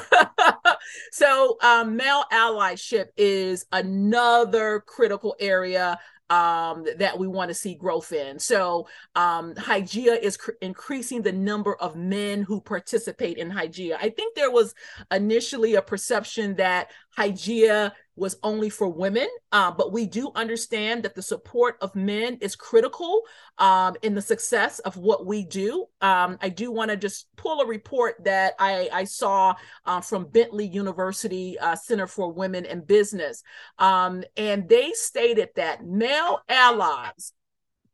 so, 1.14 1.58
um, 1.64 1.96
male 1.96 2.26
allyship 2.34 3.06
is 3.16 3.66
another 3.72 4.84
critical 4.86 5.38
area 5.40 5.98
um, 6.30 6.86
that 6.98 7.18
we 7.18 7.26
want 7.26 7.50
to 7.50 7.56
see 7.56 7.74
growth 7.74 8.12
in. 8.12 8.38
So, 8.38 8.90
um, 9.16 9.54
Hygieia 9.54 10.20
is 10.22 10.36
cr- 10.36 10.52
increasing 10.62 11.22
the 11.22 11.32
number 11.32 11.76
of 11.76 11.96
men 11.96 12.42
who 12.42 12.60
participate 12.60 13.38
in 13.38 13.50
Hygieia. 13.50 13.96
I 13.96 14.10
think 14.10 14.36
there 14.36 14.52
was 14.52 14.76
initially 15.10 15.76
a 15.76 15.82
perception 15.82 16.56
that 16.56 16.92
Hygieia 17.18 17.94
was 18.18 18.38
only 18.44 18.70
for 18.70 18.90
women, 18.90 19.28
uh, 19.52 19.72
but 19.72 19.92
we 19.92 20.06
do 20.06 20.32
understand 20.36 21.04
that 21.04 21.16
the 21.16 21.22
support 21.22 21.78
of 21.82 21.96
men 21.96 22.38
is 22.42 22.56
critical 22.56 23.22
um, 23.60 23.96
in 24.02 24.16
the 24.16 24.22
success 24.22 24.80
of 24.80 24.98
what 24.98 25.26
we 25.26 25.44
do. 25.44 25.86
Um, 26.02 26.38
I 26.42 26.50
do 26.50 26.72
want 26.72 26.92
to 26.92 26.98
just 26.98 27.28
pull 27.36 27.62
a 27.62 27.68
report 27.68 28.16
that 28.26 28.54
I, 28.60 28.90
I 28.92 29.04
saw 29.04 29.56
uh, 29.86 30.02
from 30.02 30.26
Bentley 30.26 30.68
University 30.68 31.58
uh, 31.60 31.76
Center 31.76 32.08
for 32.08 32.32
Women 32.32 32.66
in 32.66 32.82
Business, 32.82 33.44
um, 33.78 34.24
and 34.36 34.68
they 34.68 34.92
stated 34.94 35.50
that 35.56 35.86
male 35.86 36.40
allies. 36.50 37.34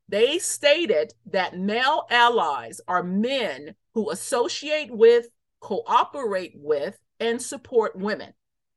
They 0.10 0.40
stated 0.40 1.14
that 1.32 1.58
male 1.58 2.06
allies 2.10 2.80
are 2.88 3.04
men 3.04 3.76
who 3.94 4.12
associate 4.12 4.92
with, 4.92 5.28
cooperate 5.60 6.54
with, 6.56 6.98
and 7.20 7.42
support 7.42 7.96
women. 7.96 8.34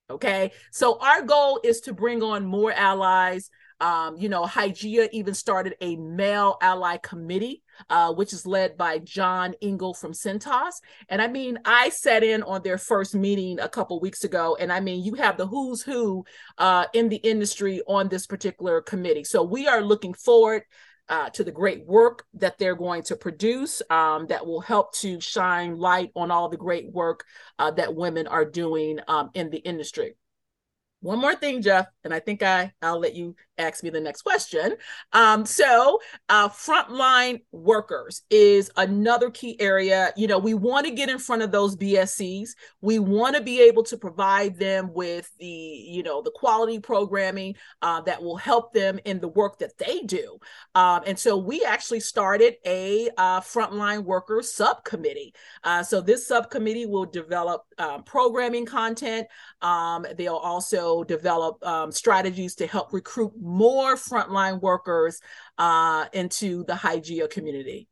Okay. 0.09 0.53
So 0.71 0.99
our 1.01 1.23
goal 1.23 1.61
is 1.65 1.81
to 1.83 1.93
bring 1.93 2.23
on 2.23 2.47
more 2.47 2.73
allies. 2.73 3.51
Um, 3.81 4.17
you 4.17 4.29
know, 4.29 4.45
Hygieia 4.45 5.09
even 5.13 5.35
started 5.35 5.75
a 5.81 5.97
male 5.97 6.57
ally 6.63 6.97
committee, 6.99 7.63
uh, 7.91 8.15
which 8.15 8.33
is 8.33 8.47
led 8.47 8.79
by 8.79 9.01
John 9.01 9.55
Engel 9.61 9.93
from 9.93 10.13
Cintas. 10.13 10.81
And 11.09 11.21
I 11.21 11.29
mean, 11.29 11.59
I 11.65 11.91
sat 11.91 12.23
in 12.23 12.43
on 12.45 12.63
their 12.63 12.79
first 12.79 13.15
meeting 13.15 13.59
a 13.61 13.69
couple 13.69 14.01
weeks 14.01 14.25
ago, 14.25 14.57
and 14.59 14.73
I 14.73 14.81
mean, 14.81 15.05
you 15.05 15.15
have 15.15 15.37
the 15.37 15.47
who's 15.47 15.83
who 15.83 16.25
uh, 16.57 16.87
in 16.95 17.11
the 17.11 17.17
industry 17.17 17.83
on 17.87 18.09
this 18.09 18.27
particular 18.27 18.81
committee. 18.81 19.25
So 19.25 19.43
we 19.43 19.67
are 19.67 19.83
looking 19.83 20.15
forward 20.15 20.63
uh, 21.09 21.31
to 21.31 21.45
the 21.45 21.53
great 21.53 21.87
work 21.87 22.25
that 22.35 22.59
they're 22.59 22.77
going 22.77 23.03
to 23.03 23.17
produce 23.17 23.83
um, 23.91 24.27
that 24.27 24.45
will 24.45 24.61
help 24.61 24.93
to 24.95 25.21
shine 25.21 25.79
light 25.79 26.11
on 26.17 26.31
all 26.31 26.49
the 26.49 26.57
great 26.57 26.91
work 26.93 27.25
uh, 27.59 27.71
that 27.71 27.95
women 27.95 28.27
are 28.27 28.45
doing 28.45 28.99
um, 29.09 29.31
in 29.35 29.51
the 29.51 29.59
industry. 29.59 30.17
One 31.01 31.21
more 31.21 31.35
thing, 31.35 31.61
Jeff, 31.61 31.87
and 32.05 32.15
I 32.15 32.21
think 32.21 32.43
I 32.43 32.73
I'll 32.81 32.99
let 32.99 33.15
you 33.15 33.37
ask 33.59 33.83
me 33.83 33.91
the 33.91 34.01
next 34.01 34.23
question. 34.23 34.75
Um, 35.13 35.45
so, 35.47 35.99
uh, 36.29 36.49
frontline 36.49 37.43
workers 37.53 38.23
is 38.31 38.71
another 38.77 39.31
key 39.31 39.61
area. 39.61 40.13
You 40.17 40.27
know, 40.27 40.39
we 40.39 40.55
want 40.55 40.87
to 40.87 40.93
get 40.93 41.09
in 41.09 41.19
front 41.19 41.43
of 41.43 41.53
those 41.53 41.77
BSCs. 41.77 42.51
We 42.81 42.99
want 42.99 43.37
to 43.37 43.43
be 43.43 43.61
able 43.63 43.83
to 43.85 43.97
provide 43.97 44.59
them 44.59 44.93
with 44.93 45.31
the, 45.39 45.47
you 45.47 46.03
know, 46.03 46.23
the 46.23 46.33
quality 46.35 46.81
programming 46.81 47.57
uh, 47.83 48.01
that 48.03 48.23
will 48.23 48.37
help 48.37 48.73
them 48.73 48.99
in 49.05 49.21
the 49.21 49.29
work 49.29 49.59
that 49.59 49.77
they 49.79 50.01
do. 50.01 50.39
Um, 50.75 51.03
and 51.07 51.19
so, 51.19 51.37
we 51.37 51.65
actually 51.65 52.01
started 52.01 52.55
a 52.65 53.11
uh, 53.17 53.41
frontline 53.41 54.05
workers 54.05 54.53
subcommittee. 54.53 55.35
Uh, 55.63 55.83
so, 55.83 56.01
this 56.01 56.27
subcommittee 56.27 56.87
will 56.87 57.07
develop 57.07 57.65
um, 57.79 58.03
programming 58.03 58.67
content. 58.67 59.27
Um, 59.63 60.07
they'll 60.17 60.35
also 60.37 60.86
develop 61.07 61.65
um, 61.67 61.93
strategies 61.93 62.55
to 62.57 62.67
help 62.67 62.93
recruit 62.93 63.33
more 63.41 63.97
frontline 63.97 64.61
workers 64.61 65.21
uh, 65.59 66.07
into 66.13 66.65
the 66.65 66.75
Hygieia 66.75 67.29
community. 67.31 67.89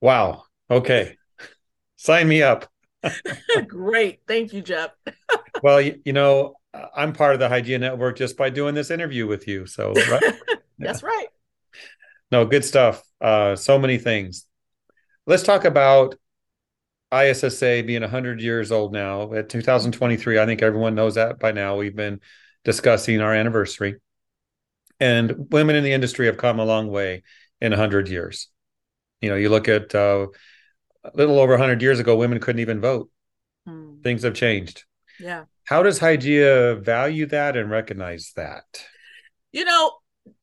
Wow. 0.00 0.44
Okay. 0.70 1.16
Sign 1.96 2.28
me 2.28 2.42
up. 2.42 2.68
Great. 3.68 4.20
Thank 4.26 4.52
you, 4.52 4.62
Jeff. 4.62 4.90
well, 5.62 5.80
you, 5.80 6.00
you, 6.04 6.12
know, 6.12 6.54
I'm 6.94 7.12
part 7.12 7.34
of 7.34 7.40
the 7.40 7.48
Hygieia 7.48 7.80
Network 7.80 8.16
just 8.16 8.36
by 8.36 8.50
doing 8.50 8.74
this 8.74 8.90
interview 8.90 9.26
with 9.26 9.46
you. 9.46 9.66
So, 9.66 9.92
right? 9.92 10.22
that's 10.78 11.02
yeah. 11.02 11.08
right. 11.08 11.26
No, 12.30 12.44
good 12.44 12.64
stuff. 12.64 13.02
Uh, 13.20 13.56
so 13.56 13.78
many 13.78 13.98
things. 13.98 14.46
Let's 15.26 15.42
talk 15.42 15.64
about 15.64 16.16
ISSA 17.22 17.82
being 17.86 18.02
100 18.02 18.40
years 18.40 18.72
old 18.72 18.92
now 18.92 19.32
at 19.32 19.48
2023. 19.48 20.38
I 20.38 20.46
think 20.46 20.62
everyone 20.62 20.94
knows 20.94 21.14
that 21.14 21.38
by 21.38 21.52
now. 21.52 21.76
We've 21.76 21.94
been 21.94 22.20
discussing 22.64 23.20
our 23.20 23.32
anniversary. 23.32 23.96
And 25.00 25.46
women 25.50 25.76
in 25.76 25.84
the 25.84 25.92
industry 25.92 26.26
have 26.26 26.36
come 26.36 26.58
a 26.58 26.64
long 26.64 26.88
way 26.88 27.22
in 27.60 27.70
100 27.72 28.08
years. 28.08 28.48
You 29.20 29.30
know, 29.30 29.36
you 29.36 29.48
look 29.48 29.68
at 29.68 29.94
uh, 29.94 30.28
a 31.04 31.10
little 31.14 31.38
over 31.38 31.52
100 31.52 31.82
years 31.82 31.98
ago, 31.98 32.16
women 32.16 32.40
couldn't 32.40 32.60
even 32.60 32.80
vote. 32.80 33.10
Hmm. 33.66 34.00
Things 34.02 34.22
have 34.22 34.34
changed. 34.34 34.84
Yeah. 35.20 35.44
How 35.64 35.82
does 35.82 35.98
Hygieia 35.98 36.82
value 36.82 37.26
that 37.26 37.56
and 37.56 37.70
recognize 37.70 38.32
that? 38.36 38.64
You 39.52 39.64
know, 39.64 39.92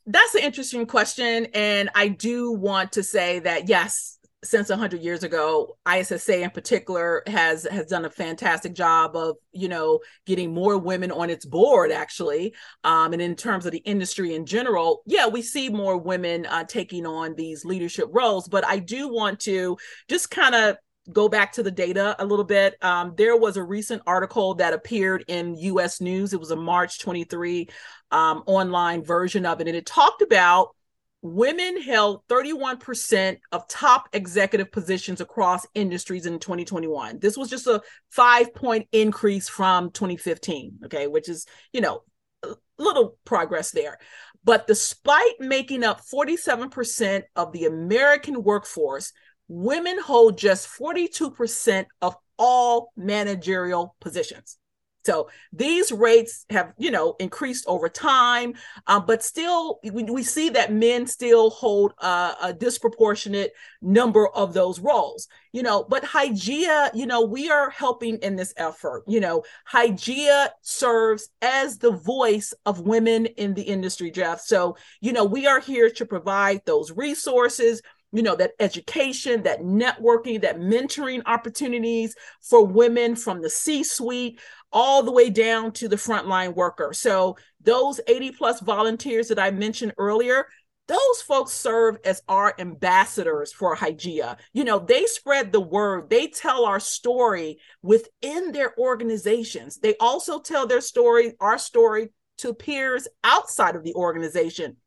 that's 0.06 0.36
an 0.36 0.42
interesting 0.42 0.86
question. 0.86 1.48
And 1.54 1.90
I 1.94 2.08
do 2.08 2.52
want 2.52 2.94
to 2.94 3.04
say 3.04 3.40
that, 3.40 3.70
yes, 3.70 4.18
since 4.44 4.70
100 4.70 5.02
years 5.02 5.24
ago 5.24 5.78
issa 5.96 6.42
in 6.42 6.50
particular 6.50 7.22
has 7.28 7.64
has 7.64 7.86
done 7.86 8.06
a 8.06 8.10
fantastic 8.10 8.74
job 8.74 9.16
of 9.16 9.36
you 9.52 9.70
know 9.70 10.00
getting 10.26 10.54
more 10.54 10.78
women 10.78 11.12
on 11.12 11.30
its 11.30 11.46
board 11.46 11.92
actually. 11.92 12.54
Um, 12.84 13.14
and 13.14 13.22
in 13.22 13.36
terms 13.36 13.66
of 13.66 13.72
the 13.72 13.80
industry 13.80 14.36
in 14.36 14.46
general 14.46 15.04
yeah 15.06 15.28
we 15.28 15.42
see 15.42 15.70
more 15.70 15.98
women 15.98 16.46
uh, 16.46 16.64
taking 16.64 17.06
on 17.06 17.36
these 17.36 17.66
leadership 17.66 18.08
roles. 18.12 18.48
But 18.48 18.66
i 18.66 18.80
do 18.80 19.08
want 19.08 19.40
to 19.42 19.78
just 20.08 20.32
kind 20.32 20.56
of 20.56 20.78
go 21.12 21.28
back 21.28 21.54
to 21.54 21.64
the 21.64 21.72
data 21.72 22.16
a 22.20 22.26
little 22.26 22.46
bit. 22.46 22.76
Um, 22.82 23.14
there 23.18 23.36
was 23.36 23.58
a 23.58 23.64
recent 23.64 24.02
article 24.06 24.56
that 24.56 24.74
appeared 24.74 25.26
in 25.28 25.56
us 25.56 26.00
news. 26.00 26.34
It 26.34 26.40
was 26.40 26.52
a 26.52 26.56
march 26.56 27.00
23 27.00 27.70
um, 28.12 28.44
online 28.46 29.04
version 29.04 29.46
of 29.46 29.62
it. 29.62 29.68
And 29.68 29.76
it 29.76 29.86
talked 29.86 30.22
about 30.22 30.76
women 31.22 31.82
held 31.82 32.26
31% 32.28 33.38
of 33.52 33.68
top 33.68 34.10
executive 34.14 34.72
positions 34.72 35.22
across 35.22 35.68
industries 35.76 36.26
in 36.26 36.40
2021. 36.40 37.20
This 37.20 37.38
was 37.38 37.50
just 37.50 37.68
a 37.68 37.82
five 38.10 38.54
point 38.54 38.88
increase 38.92 39.48
from 39.48 39.92
2015, 39.92 40.80
okay, 40.86 41.08
which 41.08 41.30
is, 41.30 41.46
you 41.74 41.82
know, 41.82 42.04
a 42.44 42.56
little 42.78 43.18
progress 43.26 43.72
there. 43.72 44.00
But 44.44 44.66
despite 44.66 45.40
making 45.40 45.84
up 45.84 46.02
47% 46.02 47.24
of 47.36 47.52
the 47.52 47.66
American 47.66 48.42
workforce, 48.44 49.14
women 49.48 50.00
hold 50.02 50.38
just 50.38 50.68
42% 50.68 51.86
of 52.02 52.16
all 52.40 52.92
managerial 52.98 53.96
positions. 54.02 54.58
So 55.04 55.30
these 55.52 55.92
rates 55.92 56.46
have, 56.50 56.74
you 56.78 56.92
know, 56.92 57.16
increased 57.20 57.66
over 57.68 57.90
time, 57.90 58.54
uh, 58.88 59.00
but 59.00 59.24
still, 59.24 59.80
we, 59.84 60.04
we, 60.04 60.24
see 60.24 60.50
that 60.50 60.72
men 60.72 61.08
still 61.08 61.50
hold 61.50 61.94
uh, 61.98 62.36
a 62.42 62.54
disproportionate 62.54 63.54
number 63.82 64.28
of 64.28 64.54
those 64.54 64.80
roles. 64.80 65.28
You 65.52 65.64
know, 65.64 65.84
but 65.84 66.04
Hygieia, 66.04 66.92
you 66.94 67.06
know, 67.06 67.22
we 67.22 67.50
are 67.50 67.70
helping 67.70 68.18
in 68.18 68.36
this 68.36 68.54
effort. 68.58 69.04
You 69.08 69.20
know, 69.20 69.44
Hygieia 69.70 70.50
serves 70.62 71.30
as 71.42 71.80
the 71.80 71.92
voice 71.92 72.54
of 72.66 72.82
women 72.82 73.26
in 73.26 73.54
the 73.56 73.64
industry, 73.64 74.12
Jeff. 74.12 74.40
So, 74.42 74.78
you 75.02 75.12
know, 75.12 75.26
we 75.26 75.48
are 75.48 75.60
here 75.60 75.90
to 75.90 76.06
provide 76.06 76.62
those 76.66 76.92
resources 76.92 77.82
you 78.14 78.22
know 78.22 78.36
that 78.36 78.52
education 78.60 79.44
that 79.44 79.62
networking 79.62 80.42
that 80.42 80.60
mentoring 80.60 81.22
opportunities 81.26 82.16
for 82.42 82.66
women 82.66 83.16
from 83.16 83.42
the 83.42 83.50
c 83.50 83.84
suite 83.84 84.40
all 84.72 85.04
the 85.04 85.12
way 85.12 85.30
down 85.30 85.72
to 85.74 85.88
the 85.88 85.96
frontline 85.96 86.56
worker. 86.56 86.92
So 86.94 87.38
those 87.62 88.00
80 88.08 88.32
plus 88.32 88.60
volunteers 88.62 89.28
that 89.28 89.40
I 89.40 89.52
mentioned 89.52 89.94
earlier, 89.98 90.48
those 90.88 91.22
folks 91.26 91.52
serve 91.52 91.98
as 92.04 92.22
our 92.28 92.54
ambassadors 92.60 93.54
for 93.54 93.76
Hygieia. 93.76 94.38
You 94.54 94.64
know, 94.64 94.80
they 94.80 95.06
spread 95.06 95.52
the 95.52 95.62
word, 95.62 96.10
they 96.10 96.28
tell 96.28 96.66
our 96.66 96.80
story 96.80 97.60
within 97.82 98.52
their 98.52 98.78
organizations. 98.78 99.78
They 99.78 99.96
also 100.00 100.40
tell 100.40 100.68
their 100.68 100.82
story, 100.82 101.34
our 101.40 101.58
story, 101.58 102.10
to 102.40 102.54
peers 102.54 103.08
outside 103.24 103.76
of 103.76 103.84
the 103.84 103.94
organization. 103.94 104.78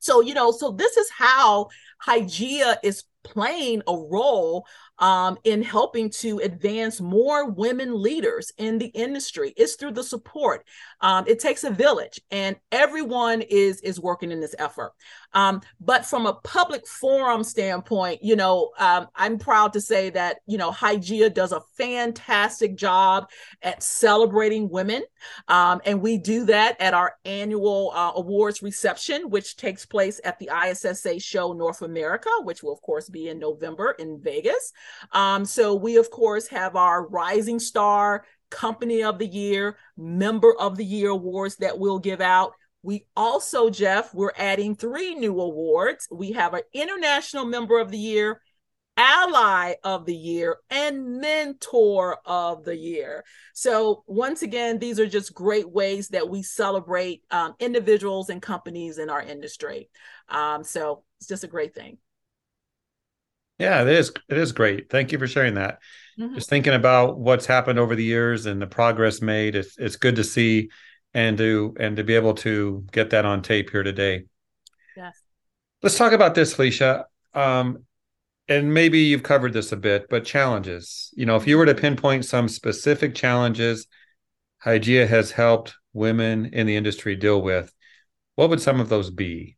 So, 0.00 0.20
you 0.20 0.34
know, 0.34 0.50
so 0.50 0.70
this 0.70 0.96
is 0.96 1.10
how 1.10 1.68
Hygieia 2.06 2.76
is 2.82 3.04
playing 3.22 3.82
a 3.86 3.94
role 3.94 4.66
um, 5.00 5.38
in 5.44 5.62
helping 5.62 6.10
to 6.10 6.38
advance 6.40 7.00
more 7.00 7.50
women 7.50 8.00
leaders 8.00 8.52
in 8.58 8.78
the 8.78 8.86
industry. 8.86 9.54
It's 9.56 9.74
through 9.74 9.92
the 9.92 10.04
support. 10.04 10.66
Um, 11.00 11.24
it 11.26 11.40
takes 11.40 11.64
a 11.64 11.70
village, 11.70 12.20
and 12.30 12.56
everyone 12.70 13.40
is 13.40 13.80
is 13.80 13.98
working 13.98 14.30
in 14.30 14.40
this 14.40 14.54
effort. 14.58 14.92
Um, 15.32 15.62
but 15.80 16.04
from 16.04 16.26
a 16.26 16.34
public 16.34 16.86
forum 16.86 17.42
standpoint, 17.44 18.22
you 18.22 18.36
know, 18.36 18.70
um, 18.78 19.08
I'm 19.14 19.38
proud 19.38 19.72
to 19.72 19.80
say 19.80 20.10
that 20.10 20.38
you 20.46 20.58
know 20.58 20.70
Hygieia 20.70 21.32
does 21.32 21.52
a 21.52 21.62
fantastic 21.76 22.76
job 22.76 23.30
at 23.62 23.82
celebrating 23.82 24.68
women, 24.68 25.02
um, 25.48 25.80
and 25.86 26.02
we 26.02 26.18
do 26.18 26.44
that 26.46 26.78
at 26.78 26.92
our 26.92 27.14
annual 27.24 27.92
uh, 27.94 28.12
awards 28.16 28.62
reception, 28.62 29.30
which 29.30 29.56
takes 29.56 29.86
place 29.86 30.20
at 30.24 30.38
the 30.38 30.50
ISSA 30.68 31.18
Show 31.20 31.54
North 31.54 31.80
America, 31.80 32.28
which 32.42 32.62
will 32.62 32.72
of 32.72 32.82
course 32.82 33.08
be 33.08 33.28
in 33.28 33.38
November 33.38 33.92
in 33.98 34.20
Vegas. 34.20 34.72
Um, 35.12 35.44
so 35.44 35.74
we, 35.74 35.96
of 35.96 36.10
course, 36.10 36.48
have 36.48 36.76
our 36.76 37.06
Rising 37.06 37.58
Star 37.58 38.24
Company 38.50 39.02
of 39.02 39.18
the 39.18 39.26
Year, 39.26 39.76
Member 39.96 40.54
of 40.58 40.76
the 40.76 40.84
Year 40.84 41.10
awards 41.10 41.56
that 41.56 41.78
we'll 41.78 41.98
give 41.98 42.20
out. 42.20 42.52
We 42.82 43.06
also, 43.16 43.70
Jeff, 43.70 44.14
we're 44.14 44.32
adding 44.36 44.74
three 44.74 45.14
new 45.14 45.38
awards. 45.40 46.08
We 46.10 46.32
have 46.32 46.54
an 46.54 46.62
International 46.72 47.44
Member 47.44 47.78
of 47.78 47.90
the 47.90 47.98
Year, 47.98 48.40
Ally 48.96 49.74
of 49.84 50.06
the 50.06 50.14
Year, 50.14 50.56
and 50.70 51.20
Mentor 51.20 52.18
of 52.24 52.64
the 52.64 52.76
Year. 52.76 53.24
So, 53.54 54.02
once 54.06 54.42
again, 54.42 54.78
these 54.78 54.98
are 54.98 55.06
just 55.06 55.34
great 55.34 55.70
ways 55.70 56.08
that 56.08 56.28
we 56.28 56.42
celebrate 56.42 57.22
um, 57.30 57.54
individuals 57.60 58.30
and 58.30 58.40
companies 58.40 58.98
in 58.98 59.10
our 59.10 59.22
industry. 59.22 59.90
Um, 60.28 60.64
so, 60.64 61.04
it's 61.18 61.28
just 61.28 61.44
a 61.44 61.48
great 61.48 61.74
thing. 61.74 61.98
Yeah, 63.60 63.82
it 63.82 63.88
is. 63.88 64.12
It 64.28 64.38
is 64.38 64.52
great. 64.52 64.90
Thank 64.90 65.12
you 65.12 65.18
for 65.18 65.26
sharing 65.26 65.54
that. 65.54 65.78
Mm-hmm. 66.18 66.34
Just 66.34 66.48
thinking 66.48 66.74
about 66.74 67.18
what's 67.18 67.46
happened 67.46 67.78
over 67.78 67.94
the 67.94 68.04
years 68.04 68.46
and 68.46 68.60
the 68.60 68.66
progress 68.66 69.20
made. 69.20 69.54
It's 69.54 69.78
it's 69.78 69.96
good 69.96 70.16
to 70.16 70.24
see 70.24 70.70
and 71.14 71.36
to 71.38 71.74
and 71.78 71.96
to 71.96 72.04
be 72.04 72.14
able 72.14 72.34
to 72.34 72.84
get 72.92 73.10
that 73.10 73.24
on 73.24 73.42
tape 73.42 73.70
here 73.70 73.82
today. 73.82 74.24
Yes. 74.96 75.20
Let's 75.82 75.98
talk 75.98 76.12
about 76.12 76.34
this, 76.34 76.54
Felicia. 76.54 77.06
Um, 77.34 77.84
and 78.48 78.74
maybe 78.74 78.98
you've 79.00 79.22
covered 79.22 79.52
this 79.52 79.72
a 79.72 79.76
bit, 79.76 80.06
but 80.10 80.24
challenges. 80.24 81.10
You 81.14 81.26
know, 81.26 81.36
if 81.36 81.46
you 81.46 81.56
were 81.56 81.66
to 81.66 81.74
pinpoint 81.74 82.24
some 82.24 82.48
specific 82.48 83.14
challenges 83.14 83.86
Hygieia 84.64 85.08
has 85.08 85.30
helped 85.32 85.74
women 85.92 86.46
in 86.52 86.66
the 86.66 86.76
industry 86.76 87.16
deal 87.16 87.40
with, 87.40 87.72
what 88.34 88.50
would 88.50 88.60
some 88.60 88.80
of 88.80 88.88
those 88.88 89.10
be? 89.10 89.56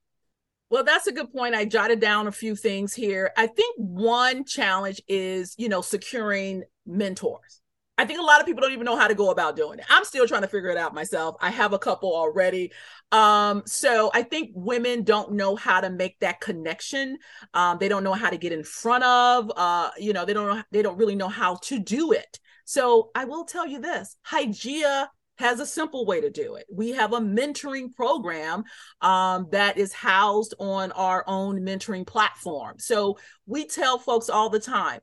Well, 0.72 0.84
that's 0.84 1.06
a 1.06 1.12
good 1.12 1.30
point. 1.30 1.54
I 1.54 1.66
jotted 1.66 2.00
down 2.00 2.28
a 2.28 2.32
few 2.32 2.56
things 2.56 2.94
here. 2.94 3.30
I 3.36 3.46
think 3.46 3.76
one 3.76 4.46
challenge 4.46 5.02
is, 5.06 5.54
you 5.58 5.68
know, 5.68 5.82
securing 5.82 6.62
mentors. 6.86 7.60
I 7.98 8.06
think 8.06 8.18
a 8.18 8.22
lot 8.22 8.40
of 8.40 8.46
people 8.46 8.62
don't 8.62 8.72
even 8.72 8.86
know 8.86 8.96
how 8.96 9.06
to 9.06 9.14
go 9.14 9.30
about 9.30 9.54
doing 9.54 9.80
it. 9.80 9.84
I'm 9.90 10.06
still 10.06 10.26
trying 10.26 10.40
to 10.40 10.48
figure 10.48 10.70
it 10.70 10.78
out 10.78 10.94
myself. 10.94 11.36
I 11.42 11.50
have 11.50 11.74
a 11.74 11.78
couple 11.78 12.16
already. 12.16 12.72
Um, 13.12 13.64
so 13.66 14.10
I 14.14 14.22
think 14.22 14.52
women 14.54 15.04
don't 15.04 15.32
know 15.32 15.56
how 15.56 15.82
to 15.82 15.90
make 15.90 16.18
that 16.20 16.40
connection. 16.40 17.18
Um, 17.52 17.76
they 17.78 17.90
don't 17.90 18.02
know 18.02 18.14
how 18.14 18.30
to 18.30 18.38
get 18.38 18.52
in 18.52 18.64
front 18.64 19.04
of, 19.04 19.52
uh, 19.54 19.90
you 19.98 20.14
know, 20.14 20.24
they 20.24 20.32
don't 20.32 20.56
know, 20.56 20.62
they 20.70 20.80
don't 20.80 20.96
really 20.96 21.16
know 21.16 21.28
how 21.28 21.56
to 21.64 21.78
do 21.78 22.12
it. 22.12 22.40
So 22.64 23.10
I 23.14 23.26
will 23.26 23.44
tell 23.44 23.66
you 23.66 23.78
this, 23.78 24.16
Hygieia 24.26 25.08
has 25.38 25.60
a 25.60 25.66
simple 25.66 26.06
way 26.06 26.20
to 26.20 26.30
do 26.30 26.54
it. 26.56 26.66
We 26.72 26.92
have 26.92 27.12
a 27.12 27.20
mentoring 27.20 27.94
program 27.94 28.64
um, 29.00 29.48
that 29.50 29.78
is 29.78 29.92
housed 29.92 30.54
on 30.58 30.92
our 30.92 31.24
own 31.26 31.60
mentoring 31.60 32.06
platform. 32.06 32.76
So 32.78 33.18
we 33.46 33.66
tell 33.66 33.98
folks 33.98 34.28
all 34.28 34.50
the 34.50 34.60
time 34.60 35.00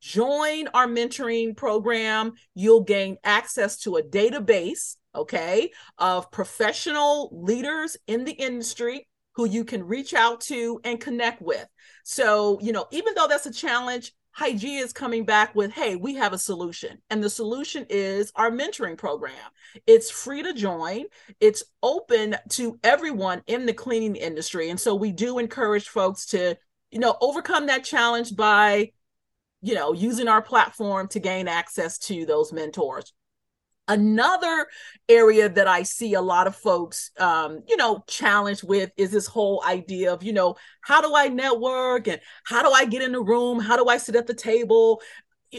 join 0.00 0.68
our 0.68 0.86
mentoring 0.86 1.56
program. 1.56 2.32
You'll 2.54 2.82
gain 2.82 3.16
access 3.22 3.78
to 3.80 3.96
a 3.96 4.02
database, 4.02 4.96
okay, 5.14 5.70
of 5.98 6.30
professional 6.30 7.30
leaders 7.32 7.96
in 8.06 8.24
the 8.24 8.32
industry 8.32 9.06
who 9.34 9.46
you 9.46 9.64
can 9.64 9.84
reach 9.84 10.14
out 10.14 10.40
to 10.40 10.80
and 10.84 11.00
connect 11.00 11.42
with. 11.42 11.66
So, 12.04 12.58
you 12.60 12.72
know, 12.72 12.86
even 12.92 13.14
though 13.14 13.26
that's 13.28 13.46
a 13.46 13.52
challenge, 13.52 14.12
Hygieia 14.38 14.82
is 14.82 14.92
coming 14.92 15.24
back 15.24 15.54
with, 15.54 15.70
hey, 15.72 15.96
we 15.96 16.14
have 16.14 16.32
a 16.32 16.38
solution. 16.38 16.98
And 17.10 17.22
the 17.22 17.30
solution 17.30 17.86
is 17.88 18.32
our 18.34 18.50
mentoring 18.50 18.98
program. 18.98 19.32
It's 19.86 20.10
free 20.10 20.42
to 20.42 20.52
join, 20.52 21.04
it's 21.40 21.62
open 21.82 22.36
to 22.50 22.78
everyone 22.82 23.42
in 23.46 23.66
the 23.66 23.72
cleaning 23.72 24.16
industry. 24.16 24.70
And 24.70 24.80
so 24.80 24.94
we 24.94 25.12
do 25.12 25.38
encourage 25.38 25.88
folks 25.88 26.26
to, 26.26 26.56
you 26.90 26.98
know, 26.98 27.16
overcome 27.20 27.66
that 27.66 27.84
challenge 27.84 28.34
by, 28.34 28.92
you 29.62 29.74
know, 29.74 29.92
using 29.92 30.28
our 30.28 30.42
platform 30.42 31.08
to 31.08 31.20
gain 31.20 31.48
access 31.48 31.98
to 31.98 32.26
those 32.26 32.52
mentors. 32.52 33.12
Another 33.86 34.66
area 35.08 35.48
that 35.48 35.68
I 35.68 35.82
see 35.82 36.14
a 36.14 36.20
lot 36.20 36.46
of 36.46 36.56
folks, 36.56 37.10
um, 37.18 37.60
you 37.68 37.76
know, 37.76 38.02
challenged 38.06 38.66
with 38.66 38.90
is 38.96 39.10
this 39.10 39.26
whole 39.26 39.62
idea 39.66 40.12
of, 40.12 40.22
you 40.22 40.32
know, 40.32 40.56
how 40.80 41.02
do 41.02 41.14
I 41.14 41.28
network 41.28 42.08
and 42.08 42.20
how 42.44 42.62
do 42.62 42.70
I 42.70 42.86
get 42.86 43.02
in 43.02 43.12
the 43.12 43.20
room? 43.20 43.60
How 43.60 43.76
do 43.76 43.86
I 43.88 43.98
sit 43.98 44.16
at 44.16 44.26
the 44.26 44.34
table? 44.34 45.02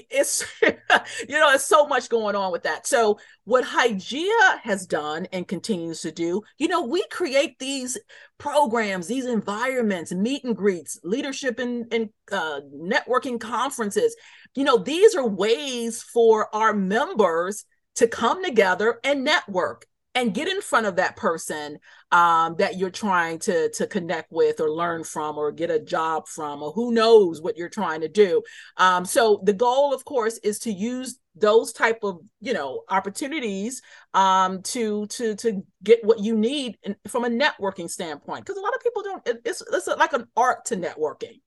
it's 0.09 0.43
you 0.61 1.39
know, 1.39 1.49
there's 1.49 1.63
so 1.63 1.87
much 1.87 2.09
going 2.09 2.35
on 2.35 2.51
with 2.51 2.63
that. 2.63 2.87
So 2.87 3.19
what 3.45 3.63
Hygieia 3.63 4.59
has 4.63 4.85
done 4.85 5.27
and 5.31 5.47
continues 5.47 6.01
to 6.01 6.11
do, 6.11 6.41
you 6.57 6.67
know, 6.67 6.83
we 6.83 7.03
create 7.11 7.57
these 7.59 7.97
programs, 8.37 9.07
these 9.07 9.25
environments, 9.25 10.11
meet 10.11 10.43
and 10.43 10.55
greets, 10.55 10.99
leadership 11.03 11.59
and, 11.59 11.91
and 11.93 12.09
uh, 12.31 12.61
networking 12.73 13.39
conferences. 13.39 14.15
You 14.55 14.63
know, 14.63 14.77
these 14.77 15.15
are 15.15 15.27
ways 15.27 16.01
for 16.01 16.53
our 16.53 16.73
members 16.73 17.65
to 17.95 18.07
come 18.07 18.43
together 18.43 18.99
and 19.03 19.23
network 19.23 19.85
and 20.15 20.33
get 20.33 20.47
in 20.47 20.61
front 20.61 20.85
of 20.85 20.95
that 20.95 21.17
person 21.17 21.77
um, 22.11 22.55
that 22.57 22.77
you're 22.77 22.89
trying 22.89 23.37
to 23.37 23.69
to 23.71 23.85
connect 23.85 24.31
with 24.31 24.61
or 24.61 24.71
learn 24.71 25.03
from 25.03 25.37
or 25.37 25.51
get 25.51 25.69
a 25.69 25.79
job 25.79 26.27
from 26.27 26.63
or 26.63 26.71
who 26.71 26.93
knows 26.93 27.41
what 27.41 27.57
you're 27.57 27.69
trying 27.69 28.01
to 28.01 28.07
do. 28.07 28.41
Um, 28.77 29.03
so 29.03 29.41
the 29.43 29.53
goal 29.53 29.93
of 29.93 30.05
course 30.05 30.37
is 30.39 30.59
to 30.59 30.71
use 30.71 31.19
those 31.35 31.73
type 31.73 31.99
of 32.03 32.19
you 32.39 32.53
know 32.53 32.83
opportunities 32.89 33.81
um, 34.13 34.61
to 34.63 35.05
to 35.07 35.35
to 35.35 35.61
get 35.83 36.03
what 36.03 36.19
you 36.19 36.37
need 36.37 36.77
in, 36.83 36.95
from 37.09 37.25
a 37.25 37.29
networking 37.29 37.89
standpoint 37.89 38.45
because 38.45 38.57
a 38.57 38.61
lot 38.61 38.73
of 38.73 38.81
people 38.81 39.03
don't 39.03 39.27
it's 39.43 39.61
it's 39.73 39.87
like 39.87 40.13
an 40.13 40.27
art 40.37 40.65
to 40.65 40.77
networking. 40.77 41.41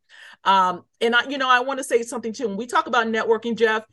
Um, 0.44 0.84
and 1.00 1.16
i 1.16 1.26
you 1.28 1.38
know 1.38 1.48
i 1.48 1.60
want 1.60 1.78
to 1.78 1.84
say 1.84 2.02
something 2.02 2.34
too. 2.34 2.48
When 2.48 2.58
we 2.58 2.66
talk 2.66 2.86
about 2.86 3.06
networking 3.06 3.56
jeff 3.56 3.84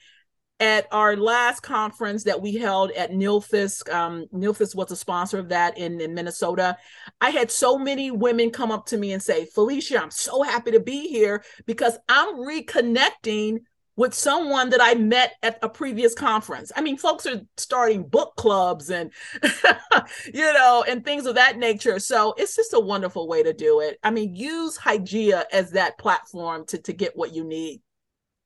at 0.60 0.88
our 0.92 1.18
last 1.18 1.62
conference 1.62 2.24
that 2.24 2.42
we 2.42 2.56
held 2.56 2.92
at 2.92 3.12
Nilfisk, 3.12 3.94
um, 3.94 4.26
Nilfisk 4.34 4.76
was 4.76 4.92
a 4.92 4.96
sponsor 4.96 5.38
of 5.38 5.50
that 5.50 5.78
in, 5.78 6.00
in 6.00 6.14
Minnesota. 6.14 6.78
I 7.20 7.32
had 7.32 7.52
so 7.52 7.78
many 7.78 8.10
women 8.12 8.52
come 8.52 8.72
up 8.72 8.86
to 8.88 8.98
me 8.98 9.12
and 9.12 9.22
say, 9.22 9.46
Felicia, 9.46 10.02
I'm 10.02 10.12
so 10.12 10.44
happy 10.44 10.72
to 10.72 10.80
be 10.80 11.10
here 11.10 11.44
because 11.66 11.98
I'm 12.08 12.36
reconnecting 12.36 13.60
with 13.98 14.14
someone 14.14 14.70
that 14.70 14.82
I 14.82 14.94
met 14.96 15.34
at 15.42 15.60
a 15.62 15.70
previous 15.70 16.14
conference. 16.14 16.72
I 16.76 16.82
mean, 16.82 16.98
folks 16.98 17.26
are 17.26 17.42
starting 17.58 18.08
book 18.08 18.36
clubs 18.36 18.90
and, 18.90 19.12
you 20.34 20.54
know, 20.54 20.84
and 20.88 21.04
things 21.04 21.26
of 21.26 21.36
that 21.36 21.58
nature. 21.58 22.00
So 22.00 22.34
it's 22.38 22.56
just 22.56 22.74
a 22.74 22.80
wonderful 22.80 23.28
way 23.28 23.44
to 23.44 23.54
do 23.54 23.80
it. 23.80 23.98
I 24.04 24.12
mean, 24.12 24.36
use 24.36 24.78
Hygieia 24.78 25.46
as 25.52 25.72
that 25.72 25.98
platform 25.98 26.66
to, 26.68 26.78
to 26.80 26.94
get 26.94 27.16
what 27.16 27.34
you 27.34 27.46
need. 27.46 27.82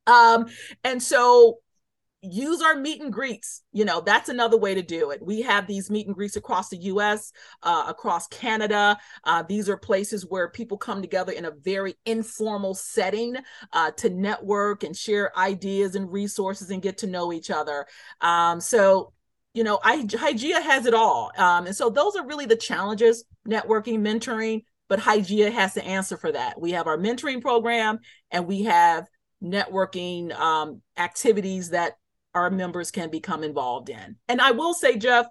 Um, 0.06 0.48
and 0.84 1.02
so 1.02 1.60
use 2.21 2.62
our 2.62 2.75
meet 2.75 3.01
and 3.01 3.13
greets. 3.13 3.63
You 3.71 3.86
know 3.86 4.01
that's 4.01 4.29
another 4.29 4.58
way 4.58 4.75
to 4.75 4.82
do 4.82 5.12
it. 5.12 5.25
We 5.25 5.41
have 5.41 5.67
these 5.67 5.89
meet 5.89 6.08
and 6.08 6.15
greets 6.15 6.36
across 6.36 6.69
the 6.69 6.77
us 6.77 7.32
uh, 7.63 7.86
across 7.88 8.27
canada. 8.27 8.97
Uh, 9.23 9.43
these 9.43 9.69
are 9.69 9.77
places 9.77 10.25
where 10.27 10.49
people 10.49 10.77
come 10.77 11.01
together 11.01 11.32
in 11.32 11.45
a 11.45 11.51
very 11.51 11.95
informal 12.05 12.75
setting 12.75 13.36
uh, 13.73 13.91
to 13.91 14.10
network 14.10 14.84
and 14.84 14.95
share 14.95 15.38
ideas 15.38 15.95
and 15.95 16.12
resources 16.12 16.69
and 16.69 16.82
get 16.82 16.97
to 16.99 17.08
know 17.08 17.32
each 17.32 17.49
other. 17.49 17.86
Um, 18.21 18.60
so 18.60 19.13
you 19.53 19.63
know 19.63 19.79
I, 19.84 20.08
has 20.17 20.86
it 20.86 20.93
all. 20.93 21.32
Um, 21.38 21.67
and 21.67 21.75
so 21.75 21.89
those 21.89 22.15
are 22.15 22.25
really 22.25 22.45
the 22.45 22.55
challenges 22.55 23.23
networking 23.47 23.99
mentoring 23.99 24.63
but 24.89 24.99
Hygieia 24.99 25.51
has 25.51 25.75
the 25.75 25.86
answer 25.86 26.17
for 26.17 26.32
that. 26.32 26.60
We 26.60 26.71
have 26.71 26.88
our 26.88 26.97
mentoring 26.97 27.41
program 27.41 27.99
and 28.32 28.47
we 28.47 28.63
have 28.63 29.08
networking 29.41 30.34
um, 30.34 30.82
activities 30.97 31.69
that 31.69 31.93
our 32.33 32.49
members 32.49 32.91
can 32.91 33.09
become 33.09 33.43
involved 33.43 33.89
in. 33.89 34.15
And 34.27 34.41
I 34.41 34.51
will 34.51 34.73
say, 34.73 34.97
Jeff, 34.97 35.27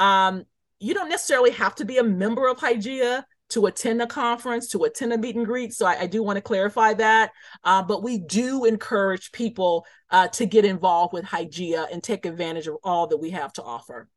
um, 0.00 0.44
you 0.78 0.94
don't 0.94 1.08
necessarily 1.08 1.52
have 1.52 1.74
to 1.76 1.84
be 1.84 1.98
a 1.98 2.02
member 2.02 2.48
of 2.48 2.58
Hygieia 2.58 3.24
to 3.50 3.66
attend 3.66 4.00
a 4.00 4.06
conference, 4.06 4.68
to 4.68 4.82
attend 4.84 5.12
a 5.12 5.18
meet 5.18 5.36
and 5.36 5.44
greet. 5.46 5.74
So 5.74 5.86
I, 5.86 6.00
I 6.00 6.06
do 6.06 6.22
want 6.22 6.38
to 6.38 6.42
clarify 6.42 6.94
that. 6.94 7.32
Uh, 7.62 7.82
but 7.82 8.02
we 8.02 8.18
do 8.18 8.64
encourage 8.64 9.30
people 9.30 9.86
uh, 10.10 10.28
to 10.28 10.46
get 10.46 10.64
involved 10.64 11.12
with 11.12 11.24
Hygieia 11.24 11.86
and 11.92 12.02
take 12.02 12.24
advantage 12.24 12.66
of 12.66 12.76
all 12.82 13.06
that 13.08 13.18
we 13.18 13.30
have 13.30 13.52
to 13.54 13.62
offer. 13.62 14.08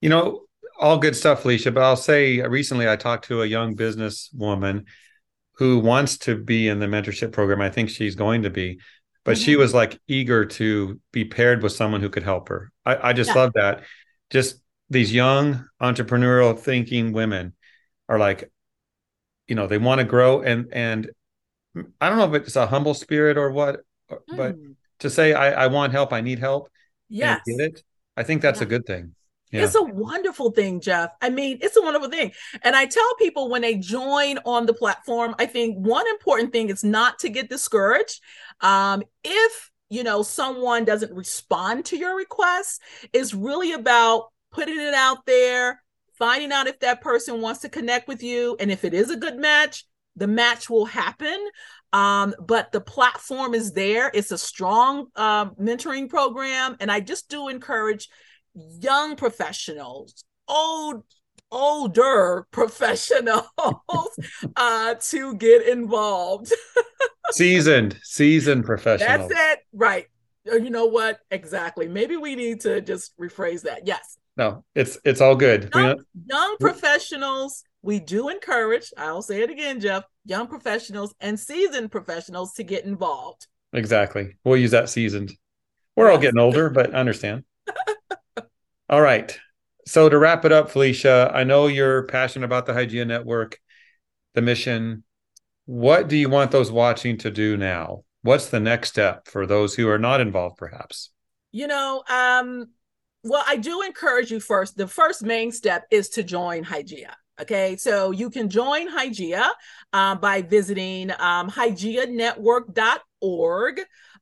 You 0.00 0.10
know, 0.10 0.42
all 0.78 0.98
good 0.98 1.16
stuff, 1.16 1.42
Felicia. 1.42 1.72
But 1.72 1.82
I'll 1.82 1.96
say 1.96 2.40
uh, 2.40 2.48
recently 2.48 2.88
I 2.88 2.96
talked 2.96 3.26
to 3.26 3.42
a 3.42 3.46
young 3.46 3.74
businesswoman 3.76 4.84
who 5.54 5.80
wants 5.80 6.18
to 6.18 6.36
be 6.36 6.68
in 6.68 6.78
the 6.78 6.86
mentorship 6.86 7.32
program. 7.32 7.60
I 7.60 7.68
think 7.68 7.90
she's 7.90 8.14
going 8.14 8.44
to 8.44 8.50
be 8.50 8.80
but 9.24 9.36
mm-hmm. 9.36 9.44
she 9.44 9.56
was 9.56 9.74
like 9.74 10.00
eager 10.08 10.44
to 10.44 11.00
be 11.12 11.24
paired 11.24 11.62
with 11.62 11.72
someone 11.72 12.00
who 12.00 12.10
could 12.10 12.22
help 12.22 12.48
her. 12.48 12.72
I, 12.84 13.10
I 13.10 13.12
just 13.12 13.28
yeah. 13.28 13.36
love 13.36 13.52
that. 13.54 13.84
Just 14.30 14.60
these 14.90 15.12
young 15.12 15.66
entrepreneurial 15.80 16.58
thinking 16.58 17.12
women 17.12 17.54
are 18.08 18.18
like, 18.18 18.50
you 19.46 19.54
know, 19.54 19.66
they 19.66 19.78
want 19.78 20.00
to 20.00 20.04
grow 20.04 20.42
and 20.42 20.68
and 20.72 21.10
I 22.00 22.08
don't 22.08 22.18
know 22.18 22.34
if 22.34 22.42
it's 22.42 22.56
a 22.56 22.66
humble 22.66 22.94
spirit 22.94 23.36
or 23.36 23.50
what, 23.50 23.80
mm. 24.10 24.36
but 24.36 24.56
to 25.00 25.10
say 25.10 25.32
I, 25.32 25.64
I 25.64 25.66
want 25.68 25.92
help, 25.92 26.12
I 26.12 26.20
need 26.20 26.38
help. 26.38 26.70
Yes. 27.08 27.42
Get 27.46 27.60
it. 27.60 27.82
I 28.16 28.22
think 28.22 28.42
that's 28.42 28.60
yeah. 28.60 28.66
a 28.66 28.68
good 28.68 28.86
thing. 28.86 29.14
Yeah. 29.50 29.64
It's 29.64 29.74
a 29.74 29.82
wonderful 29.82 30.50
thing, 30.50 30.80
Jeff. 30.80 31.10
I 31.22 31.30
mean, 31.30 31.58
it's 31.62 31.76
a 31.76 31.82
wonderful 31.82 32.10
thing. 32.10 32.32
And 32.62 32.76
I 32.76 32.86
tell 32.86 33.14
people 33.18 33.48
when 33.48 33.62
they 33.62 33.76
join 33.76 34.38
on 34.44 34.66
the 34.66 34.74
platform, 34.74 35.34
I 35.38 35.46
think 35.46 35.76
one 35.78 36.06
important 36.08 36.52
thing 36.52 36.68
is 36.68 36.84
not 36.84 37.18
to 37.20 37.28
get 37.28 37.48
discouraged. 37.48 38.20
Um, 38.60 39.02
if 39.24 39.70
you 39.88 40.04
know 40.04 40.22
someone 40.22 40.84
doesn't 40.84 41.14
respond 41.14 41.86
to 41.86 41.96
your 41.96 42.16
request, 42.16 42.82
it's 43.12 43.32
really 43.32 43.72
about 43.72 44.26
putting 44.52 44.78
it 44.78 44.94
out 44.94 45.24
there, 45.24 45.82
finding 46.18 46.52
out 46.52 46.66
if 46.66 46.80
that 46.80 47.00
person 47.00 47.40
wants 47.40 47.60
to 47.60 47.68
connect 47.68 48.06
with 48.08 48.22
you, 48.22 48.56
and 48.60 48.70
if 48.70 48.84
it 48.84 48.92
is 48.92 49.10
a 49.10 49.16
good 49.16 49.38
match, 49.38 49.84
the 50.16 50.26
match 50.26 50.68
will 50.68 50.84
happen. 50.84 51.38
Um, 51.92 52.34
but 52.38 52.70
the 52.70 52.82
platform 52.82 53.54
is 53.54 53.72
there. 53.72 54.10
It's 54.12 54.30
a 54.30 54.36
strong 54.36 55.06
uh, 55.16 55.46
mentoring 55.52 56.10
program, 56.10 56.76
and 56.80 56.92
I 56.92 57.00
just 57.00 57.30
do 57.30 57.48
encourage 57.48 58.08
young 58.80 59.16
professionals, 59.16 60.24
old 60.46 61.04
older 61.50 62.46
professionals 62.52 63.46
uh, 64.56 64.94
to 64.94 65.34
get 65.36 65.66
involved. 65.66 66.52
seasoned, 67.30 67.98
seasoned 68.02 68.64
professionals. 68.64 69.28
That's 69.28 69.40
it. 69.52 69.60
Right. 69.72 70.06
Uh, 70.50 70.56
you 70.56 70.70
know 70.70 70.86
what? 70.86 71.20
Exactly. 71.30 71.88
Maybe 71.88 72.16
we 72.16 72.34
need 72.34 72.60
to 72.62 72.80
just 72.80 73.16
rephrase 73.18 73.62
that. 73.62 73.86
Yes. 73.86 74.18
No, 74.36 74.64
it's 74.74 74.98
it's 75.04 75.20
all 75.20 75.34
good. 75.34 75.68
Young, 75.74 76.04
young 76.26 76.56
professionals, 76.60 77.64
we 77.82 77.98
do 77.98 78.28
encourage, 78.28 78.92
I'll 78.96 79.22
say 79.22 79.42
it 79.42 79.50
again, 79.50 79.80
Jeff, 79.80 80.04
young 80.24 80.46
professionals 80.46 81.12
and 81.20 81.38
seasoned 81.38 81.90
professionals 81.90 82.52
to 82.54 82.62
get 82.62 82.84
involved. 82.84 83.48
Exactly. 83.72 84.36
We'll 84.44 84.56
use 84.56 84.70
that 84.70 84.90
seasoned. 84.90 85.32
We're 85.96 86.10
all 86.10 86.18
getting 86.18 86.38
older, 86.38 86.70
but 86.70 86.94
understand. 86.94 87.42
All 88.88 89.02
right. 89.02 89.38
So 89.86 90.08
to 90.08 90.18
wrap 90.18 90.44
it 90.44 90.52
up, 90.52 90.70
Felicia, 90.70 91.30
I 91.34 91.44
know 91.44 91.66
you're 91.66 92.04
passionate 92.04 92.46
about 92.46 92.66
the 92.66 92.72
Hygieia 92.72 93.06
Network, 93.06 93.58
the 94.34 94.42
mission. 94.42 95.04
What 95.66 96.08
do 96.08 96.16
you 96.16 96.28
want 96.28 96.50
those 96.50 96.72
watching 96.72 97.18
to 97.18 97.30
do 97.30 97.56
now? 97.56 98.04
What's 98.22 98.48
the 98.48 98.60
next 98.60 98.90
step 98.90 99.28
for 99.28 99.46
those 99.46 99.74
who 99.74 99.88
are 99.88 99.98
not 99.98 100.20
involved, 100.20 100.56
perhaps? 100.56 101.10
You 101.52 101.66
know, 101.66 102.02
um, 102.08 102.68
well, 103.24 103.44
I 103.46 103.56
do 103.56 103.82
encourage 103.82 104.30
you 104.30 104.40
first. 104.40 104.76
The 104.76 104.88
first 104.88 105.22
main 105.22 105.52
step 105.52 105.86
is 105.90 106.08
to 106.10 106.22
join 106.22 106.64
Hygieia. 106.64 107.12
Okay, 107.40 107.76
so 107.76 108.10
you 108.10 108.30
can 108.30 108.48
join 108.48 108.90
Hygieia 108.90 109.48
uh, 109.92 110.14
by 110.16 110.42
visiting 110.42 111.12
um, 111.20 111.52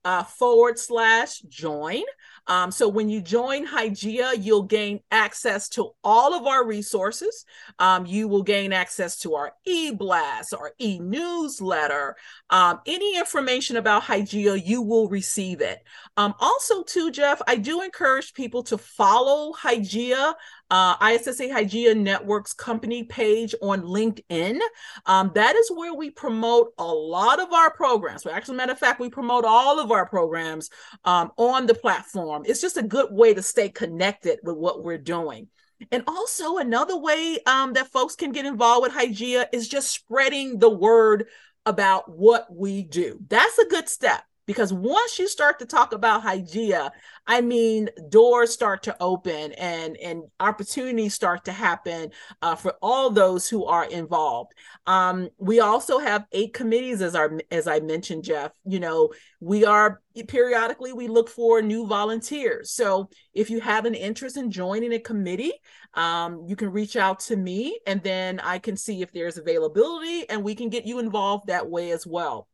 uh, 0.04 0.22
forward 0.22 0.78
slash 0.78 1.38
join. 1.48 2.02
Um, 2.46 2.70
so 2.70 2.88
when 2.88 3.08
you 3.08 3.20
join 3.20 3.66
Hygieia, 3.66 4.32
you'll 4.38 4.62
gain 4.62 5.00
access 5.10 5.68
to 5.70 5.90
all 6.04 6.34
of 6.34 6.46
our 6.46 6.64
resources. 6.64 7.44
Um, 7.78 8.06
you 8.06 8.28
will 8.28 8.42
gain 8.42 8.72
access 8.72 9.18
to 9.20 9.34
our 9.34 9.52
e-blast, 9.64 10.54
our 10.54 10.72
e-newsletter, 10.78 12.16
um, 12.50 12.80
any 12.86 13.18
information 13.18 13.76
about 13.76 14.02
Hygieia, 14.02 14.64
you 14.64 14.82
will 14.82 15.08
receive 15.08 15.60
it. 15.60 15.82
Um, 16.16 16.34
also, 16.38 16.82
too, 16.82 17.10
Jeff, 17.10 17.42
I 17.46 17.56
do 17.56 17.82
encourage 17.82 18.34
people 18.34 18.62
to 18.64 18.78
follow 18.78 19.52
Hygieia 19.52 20.34
uh, 20.70 20.96
ISSA 21.02 21.48
Hygieia 21.48 21.96
Network's 21.96 22.52
company 22.52 23.04
page 23.04 23.54
on 23.62 23.82
LinkedIn. 23.82 24.60
Um, 25.06 25.30
that 25.34 25.56
is 25.56 25.70
where 25.70 25.94
we 25.94 26.10
promote 26.10 26.72
a 26.78 26.84
lot 26.84 27.40
of 27.40 27.52
our 27.52 27.70
programs. 27.72 28.24
Well, 28.24 28.34
actually, 28.34 28.56
matter 28.56 28.72
of 28.72 28.78
fact, 28.78 29.00
we 29.00 29.10
promote 29.10 29.44
all 29.44 29.78
of 29.78 29.92
our 29.92 30.06
programs 30.06 30.70
um, 31.04 31.30
on 31.36 31.66
the 31.66 31.74
platform. 31.74 32.44
It's 32.46 32.60
just 32.60 32.76
a 32.76 32.82
good 32.82 33.08
way 33.10 33.34
to 33.34 33.42
stay 33.42 33.68
connected 33.68 34.40
with 34.42 34.56
what 34.56 34.82
we're 34.82 34.98
doing. 34.98 35.48
And 35.92 36.04
also, 36.06 36.56
another 36.56 36.96
way 36.96 37.38
um, 37.46 37.74
that 37.74 37.88
folks 37.88 38.16
can 38.16 38.32
get 38.32 38.46
involved 38.46 38.82
with 38.82 38.92
Hygieia 38.92 39.46
is 39.52 39.68
just 39.68 39.90
spreading 39.90 40.58
the 40.58 40.70
word 40.70 41.26
about 41.66 42.08
what 42.08 42.46
we 42.50 42.82
do. 42.82 43.18
That's 43.28 43.58
a 43.58 43.68
good 43.68 43.88
step 43.88 44.22
because 44.46 44.72
once 44.72 45.18
you 45.18 45.28
start 45.28 45.58
to 45.58 45.66
talk 45.66 45.92
about 45.92 46.22
Hygieia, 46.22 46.90
I 47.26 47.40
mean, 47.40 47.88
doors 48.08 48.52
start 48.52 48.84
to 48.84 48.96
open 49.00 49.52
and 49.52 49.96
and 49.96 50.22
opportunities 50.38 51.14
start 51.14 51.44
to 51.46 51.52
happen 51.52 52.12
uh, 52.40 52.54
for 52.54 52.74
all 52.80 53.10
those 53.10 53.48
who 53.48 53.64
are 53.64 53.84
involved. 53.84 54.52
Um, 54.86 55.28
we 55.38 55.58
also 55.60 55.98
have 55.98 56.26
eight 56.32 56.54
committees, 56.54 57.02
as 57.02 57.14
our 57.16 57.38
as 57.50 57.66
I 57.66 57.80
mentioned, 57.80 58.24
Jeff. 58.24 58.52
You 58.64 58.78
know, 58.78 59.12
we 59.40 59.64
are 59.64 60.00
periodically 60.28 60.92
we 60.92 61.08
look 61.08 61.28
for 61.28 61.60
new 61.60 61.86
volunteers. 61.86 62.70
So 62.70 63.10
if 63.34 63.50
you 63.50 63.60
have 63.60 63.84
an 63.84 63.94
interest 63.94 64.36
in 64.36 64.50
joining 64.50 64.92
a 64.92 64.98
committee, 65.00 65.52
um, 65.94 66.44
you 66.46 66.54
can 66.56 66.70
reach 66.70 66.96
out 66.96 67.20
to 67.20 67.36
me, 67.36 67.78
and 67.86 68.02
then 68.02 68.38
I 68.40 68.58
can 68.58 68.76
see 68.76 69.02
if 69.02 69.12
there's 69.12 69.36
availability, 69.36 70.28
and 70.30 70.44
we 70.44 70.54
can 70.54 70.68
get 70.68 70.86
you 70.86 71.00
involved 71.00 71.48
that 71.48 71.68
way 71.68 71.90
as 71.90 72.06
well 72.06 72.48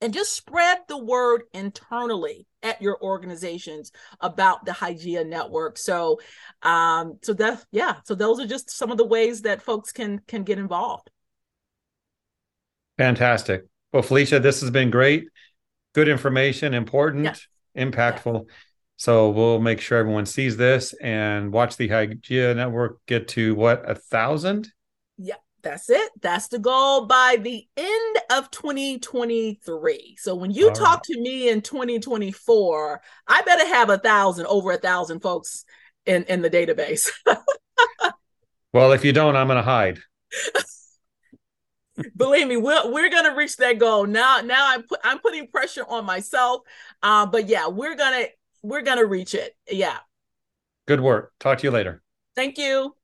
and 0.00 0.14
just 0.14 0.32
spread 0.32 0.78
the 0.88 0.98
word 0.98 1.42
internally 1.52 2.46
at 2.62 2.80
your 2.80 2.98
organizations 3.02 3.92
about 4.20 4.64
the 4.64 4.72
Hygieia 4.72 5.26
network. 5.26 5.78
So, 5.78 6.20
um, 6.62 7.18
so 7.22 7.32
that 7.34 7.64
yeah, 7.70 7.96
so 8.04 8.14
those 8.14 8.40
are 8.40 8.46
just 8.46 8.70
some 8.70 8.90
of 8.90 8.98
the 8.98 9.06
ways 9.06 9.42
that 9.42 9.62
folks 9.62 9.92
can 9.92 10.20
can 10.26 10.42
get 10.42 10.58
involved. 10.58 11.10
Fantastic. 12.98 13.64
Well, 13.92 14.02
Felicia, 14.02 14.40
this 14.40 14.60
has 14.60 14.70
been 14.70 14.90
great. 14.90 15.24
Good 15.94 16.08
information, 16.08 16.74
important, 16.74 17.24
yeah. 17.24 17.84
impactful. 17.84 18.46
Yeah. 18.46 18.54
So 18.96 19.30
we'll 19.30 19.60
make 19.60 19.80
sure 19.80 19.98
everyone 19.98 20.26
sees 20.26 20.58
this 20.58 20.92
and 21.00 21.50
watch 21.50 21.78
the 21.78 21.88
Hygieia 21.88 22.54
network 22.54 22.98
get 23.06 23.28
to 23.28 23.54
what 23.54 23.88
a 23.88 23.94
thousand. 23.94 24.70
That's 25.62 25.90
it. 25.90 26.10
That's 26.20 26.48
the 26.48 26.58
goal 26.58 27.06
by 27.06 27.38
the 27.40 27.66
end 27.76 28.18
of 28.30 28.50
2023. 28.50 30.16
So 30.18 30.34
when 30.34 30.50
you 30.50 30.68
All 30.68 30.74
talk 30.74 30.96
right. 30.96 31.02
to 31.04 31.20
me 31.20 31.48
in 31.48 31.62
2024, 31.62 33.00
I 33.26 33.42
better 33.42 33.66
have 33.66 33.90
a 33.90 33.98
thousand, 33.98 34.46
over 34.46 34.72
a 34.72 34.78
thousand 34.78 35.20
folks 35.20 35.64
in 36.06 36.24
in 36.24 36.42
the 36.42 36.50
database. 36.50 37.10
well, 38.72 38.92
if 38.92 39.04
you 39.04 39.12
don't, 39.12 39.36
I'm 39.36 39.48
gonna 39.48 39.62
hide. 39.62 39.98
Believe 42.16 42.48
me, 42.48 42.56
we're 42.56 42.90
we're 42.90 43.10
gonna 43.10 43.34
reach 43.34 43.56
that 43.58 43.78
goal. 43.78 44.06
Now, 44.06 44.40
now 44.40 44.72
I'm 44.72 44.84
put, 44.84 45.00
I'm 45.04 45.18
putting 45.18 45.48
pressure 45.48 45.84
on 45.86 46.06
myself. 46.06 46.62
Uh, 47.02 47.26
but 47.26 47.48
yeah, 47.48 47.68
we're 47.68 47.96
gonna 47.96 48.26
we're 48.62 48.82
gonna 48.82 49.04
reach 49.04 49.34
it. 49.34 49.54
Yeah. 49.70 49.98
Good 50.86 51.00
work. 51.00 51.32
Talk 51.38 51.58
to 51.58 51.66
you 51.66 51.70
later. 51.70 52.02
Thank 52.34 52.58
you. 52.58 52.94